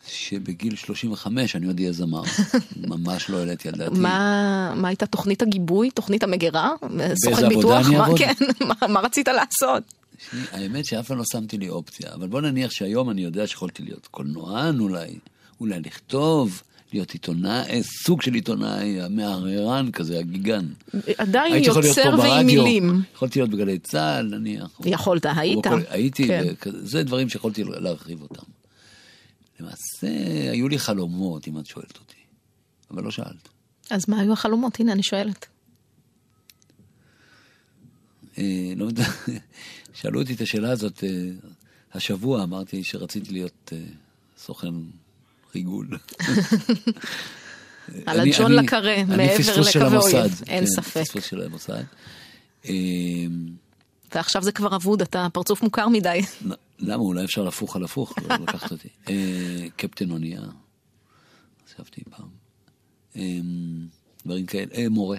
שבגיל 0.09 0.77
35 0.77 1.57
אני 1.57 1.67
עוד 1.67 1.79
אהיה 1.79 1.93
זמר. 1.93 2.23
ממש 2.89 3.31
לא 3.31 3.39
העליתי 3.39 3.69
על 3.69 3.75
דעתי. 3.75 3.99
מה, 3.99 4.73
מה 4.77 4.89
הייתה 4.89 5.07
תוכנית 5.07 5.43
הגיבוי, 5.43 5.91
תוכנית 5.91 6.23
המגירה? 6.23 6.71
סוכן 7.25 7.49
ביטוח? 7.49 7.87
אני 7.87 7.97
מה? 7.97 8.09
כן, 8.19 8.33
מה, 8.69 8.87
מה 8.89 9.01
רצית 9.01 9.29
לעשות? 9.29 9.83
תשמעי, 10.17 10.43
האמת 10.53 10.85
שאף 10.85 11.07
פעם 11.07 11.19
לא 11.19 11.25
שמתי 11.33 11.59
לי 11.59 11.69
אופציה, 11.69 12.15
אבל 12.15 12.29
בוא 12.29 12.41
נניח 12.41 12.71
שהיום 12.71 13.11
אני 13.11 13.23
יודע 13.23 13.47
שיכולתי 13.47 13.83
להיות 13.83 14.07
קולנוען 14.07 14.81
אולי, 14.81 15.19
אולי 15.61 15.81
לכתוב, 15.81 16.63
להיות 16.93 17.11
עיתונאי, 17.11 17.83
סוג 17.83 18.23
של 18.23 18.35
עיתונאי, 18.35 19.01
המהררן 19.01 19.91
כזה, 19.93 20.19
הגיגן. 20.19 20.67
עדיין 21.19 21.65
יוצר 21.65 21.81
ועם 22.05 22.17
ברדיו, 22.17 22.45
מילים. 22.45 23.03
יכולתי 23.15 23.39
להיות 23.39 23.51
בגלי 23.51 23.79
צה"ל 23.79 24.27
נניח. 24.39 24.81
יכולת, 24.85 25.27
היית. 25.37 25.59
בכל- 25.67 25.81
הייתי, 25.89 26.27
כן. 26.27 26.45
וכזה, 26.53 26.87
זה 26.87 27.03
דברים 27.03 27.29
שיכולתי 27.29 27.65
להרחיב 27.65 28.23
אותם. 28.23 28.43
למעשה, 29.61 30.09
היו 30.53 30.69
לי 30.69 30.79
חלומות, 30.79 31.49
אם 31.49 31.59
את 31.59 31.67
שואלת 31.67 31.97
אותי, 31.97 32.17
אבל 32.91 33.03
לא 33.03 33.11
שאלת. 33.11 33.49
אז 33.91 34.05
מה 34.09 34.21
היו 34.21 34.33
החלומות? 34.33 34.81
הנה, 34.81 34.93
אני 34.93 35.03
שואלת. 35.03 35.47
אה, 38.39 38.73
לא 38.77 38.85
יודע, 38.85 39.05
שאלו 40.01 40.21
אותי 40.21 40.35
את 40.35 40.41
השאלה 40.41 40.71
הזאת 40.71 41.05
אה, 41.05 41.11
השבוע, 41.95 42.43
אמרתי 42.43 42.85
שרציתי 42.85 43.33
להיות 43.33 43.73
אה, 43.73 43.79
סוכן 44.39 44.75
ריגול. 45.57 45.89
על 48.07 48.21
הג'ון 48.21 48.53
לקרה, 48.53 49.05
מעבר 49.05 49.61
לקווי 49.61 49.87
אויב, 49.87 49.93
המוסד, 49.93 50.45
אין 50.47 50.65
כן, 50.65 50.67
ספק. 50.67 51.01
פספוס 51.01 51.25
של 51.25 51.43
המוסד. 51.43 51.83
אה, 52.69 52.73
ועכשיו 54.15 54.43
זה 54.43 54.53
כבר 54.53 54.77
אבוד, 54.77 55.03
אתה 55.03 55.27
פרצוף 55.33 55.63
מוכר 55.63 55.89
מדי. 55.89 56.21
למה? 56.79 57.03
אולי 57.03 57.25
אפשר 57.25 57.43
להפוך 57.43 57.77
על 57.77 57.85
הפוך, 57.85 58.15
לא 58.29 58.35
לקחת 58.43 58.73
אותי. 58.73 58.89
אה, 59.09 59.67
קפטן 59.77 60.11
אונייה, 60.11 60.43
חשבתי 61.69 62.03
פעם. 62.11 62.29
אה, 63.17 63.23
דברים 64.27 64.47
כאלה. 64.47 64.75
אה, 64.75 64.89
מורה. 64.89 65.19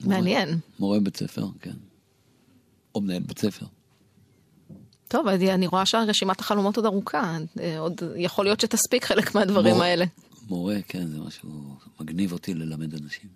מעניין. 0.00 0.58
מורה 0.78 1.00
בית 1.00 1.16
ספר, 1.16 1.46
כן. 1.60 1.76
או 2.94 3.00
מנהל 3.00 3.22
בית 3.22 3.38
ספר. 3.38 3.66
טוב, 5.08 5.26
אני 5.28 5.54
אני 5.54 5.66
רואה 5.66 5.86
שרשימת 5.86 6.40
החלומות 6.40 6.76
עוד 6.76 6.86
ארוכה. 6.86 7.36
אה, 7.60 7.78
עוד 7.78 8.02
יכול 8.16 8.44
להיות 8.44 8.60
שתספיק 8.60 9.04
חלק 9.04 9.34
מהדברים 9.34 9.74
מורה- 9.74 9.86
האלה. 9.86 10.04
מורה, 10.48 10.76
כן, 10.88 11.06
זה 11.06 11.18
משהו 11.26 11.48
מגניב 12.00 12.32
אותי 12.32 12.54
ללמד 12.54 12.94
אנשים. 12.94 13.30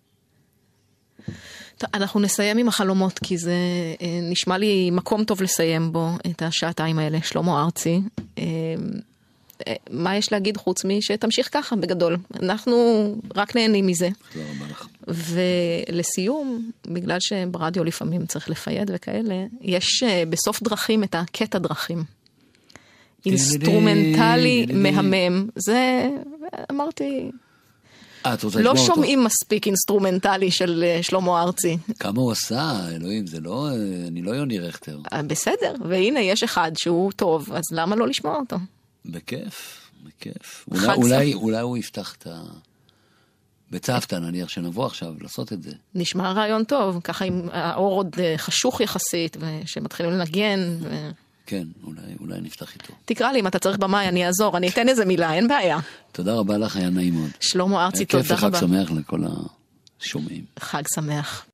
טוב, 1.79 1.91
אנחנו 1.95 2.21
נסיים 2.21 2.59
עם 2.59 2.69
החלומות, 2.69 3.19
כי 3.19 3.39
זה 3.39 3.53
אה, 4.01 4.19
נשמע 4.23 4.59
לי 4.59 4.91
מקום 4.91 5.25
טוב 5.25 5.43
לסיים 5.43 5.93
בו 5.93 6.09
את 6.31 6.43
השעתיים 6.43 6.99
האלה. 6.99 7.19
שלמה 7.23 7.63
ארצי, 7.63 8.01
אה, 8.39 8.45
מה 9.91 10.17
יש 10.17 10.33
להגיד 10.33 10.57
חוץ 10.57 10.85
משתמשיך 10.85 11.49
ככה 11.53 11.77
בגדול? 11.77 12.17
אנחנו 12.43 12.75
רק 13.37 13.57
נהנים 13.57 13.87
מזה. 13.87 14.09
תודה 14.33 14.45
רבה. 14.45 14.72
ולסיום, 15.09 16.71
בגלל 16.87 17.17
שברדיו 17.21 17.85
לפעמים 17.85 18.27
צריך 18.27 18.51
ל 18.51 18.59
fade 18.59 18.91
וכאלה, 18.95 19.45
יש 19.61 20.03
אה, 20.03 20.23
בסוף 20.31 20.63
דרכים 20.63 21.05
את 21.05 21.15
הקטע 21.15 21.59
דרכים. 21.59 22.05
אינסטרומנטלי 23.27 24.67
מהמם. 24.73 25.49
זה, 25.57 26.09
אמרתי, 26.71 27.31
אה, 28.27 28.35
לא? 28.61 28.77
שומעים 28.77 29.25
מספיק 29.25 29.67
אינסטרומנטלי 29.67 30.51
של 30.51 30.85
אה, 30.87 31.03
שלמה 31.03 31.43
ארצי. 31.43 31.79
כמה 31.99 32.21
הוא 32.21 32.33
עשה, 32.33 32.89
אלוהים, 32.91 33.27
זה 33.27 33.41
לא, 33.41 33.69
אני 34.09 34.23
לא 34.23 34.31
יוני 34.31 34.59
רכטר. 34.59 34.99
בסדר, 35.27 35.75
והנה 35.89 36.21
יש 36.21 36.43
אחד 36.43 36.73
שהוא 36.79 37.13
טוב, 37.13 37.53
אז 37.53 37.63
למה 37.73 37.97
לא 37.97 38.09
לשמוע 38.09 38.37
אותו? 38.37 38.57
בכיף, 39.05 39.81
בכיף. 40.05 40.67
אולי 41.35 41.61
הוא 41.61 41.77
יפתח 41.77 42.15
את 42.19 42.27
ה... 42.27 42.43
בצוותא 43.73 44.17
נניח 44.17 44.49
שנבוא 44.49 44.87
עכשיו 44.87 45.15
לעשות 45.21 45.53
את 45.53 45.63
זה. 45.63 45.71
נשמע 45.95 46.33
רעיון 46.33 46.65
טוב, 46.65 47.01
ככה 47.05 47.25
עם 47.25 47.49
האור 47.53 47.95
עוד 47.95 48.17
אה, 48.19 48.35
חשוך 48.37 48.81
יחסית, 48.81 49.37
ושמתחילים 49.41 50.13
לנגן. 50.13 50.77
ו... 50.81 51.11
כן, 51.47 51.67
אולי, 51.85 52.01
אולי 52.21 52.41
נפתח 52.41 52.75
איתו. 52.75 52.95
תקרא 53.05 53.33
לי 53.33 53.41
אם 53.41 53.47
אתה 53.47 53.59
צריך 53.59 53.79
במאי, 53.79 54.09
אני 54.09 54.27
אעזור, 54.27 54.57
אני 54.57 54.69
אתן 54.69 54.89
איזה 54.89 55.05
מילה, 55.05 55.35
אין 55.35 55.49
בעיה. 55.49 55.79
תודה 56.13 56.35
רבה 56.35 56.59
לך, 56.59 56.77
היה 56.77 56.91
נעים 56.91 57.15
מאוד. 57.15 57.31
שלמה 57.41 57.85
ארצי, 57.85 57.99
היה 57.99 58.07
כיף 58.07 58.23
תודה 58.23 58.35
וחג 58.35 58.45
רבה. 58.47 58.59
שמח 58.59 58.91
לכל 58.91 59.21
השומעים. 60.01 60.45
חג 60.59 60.83
שמח. 60.95 61.47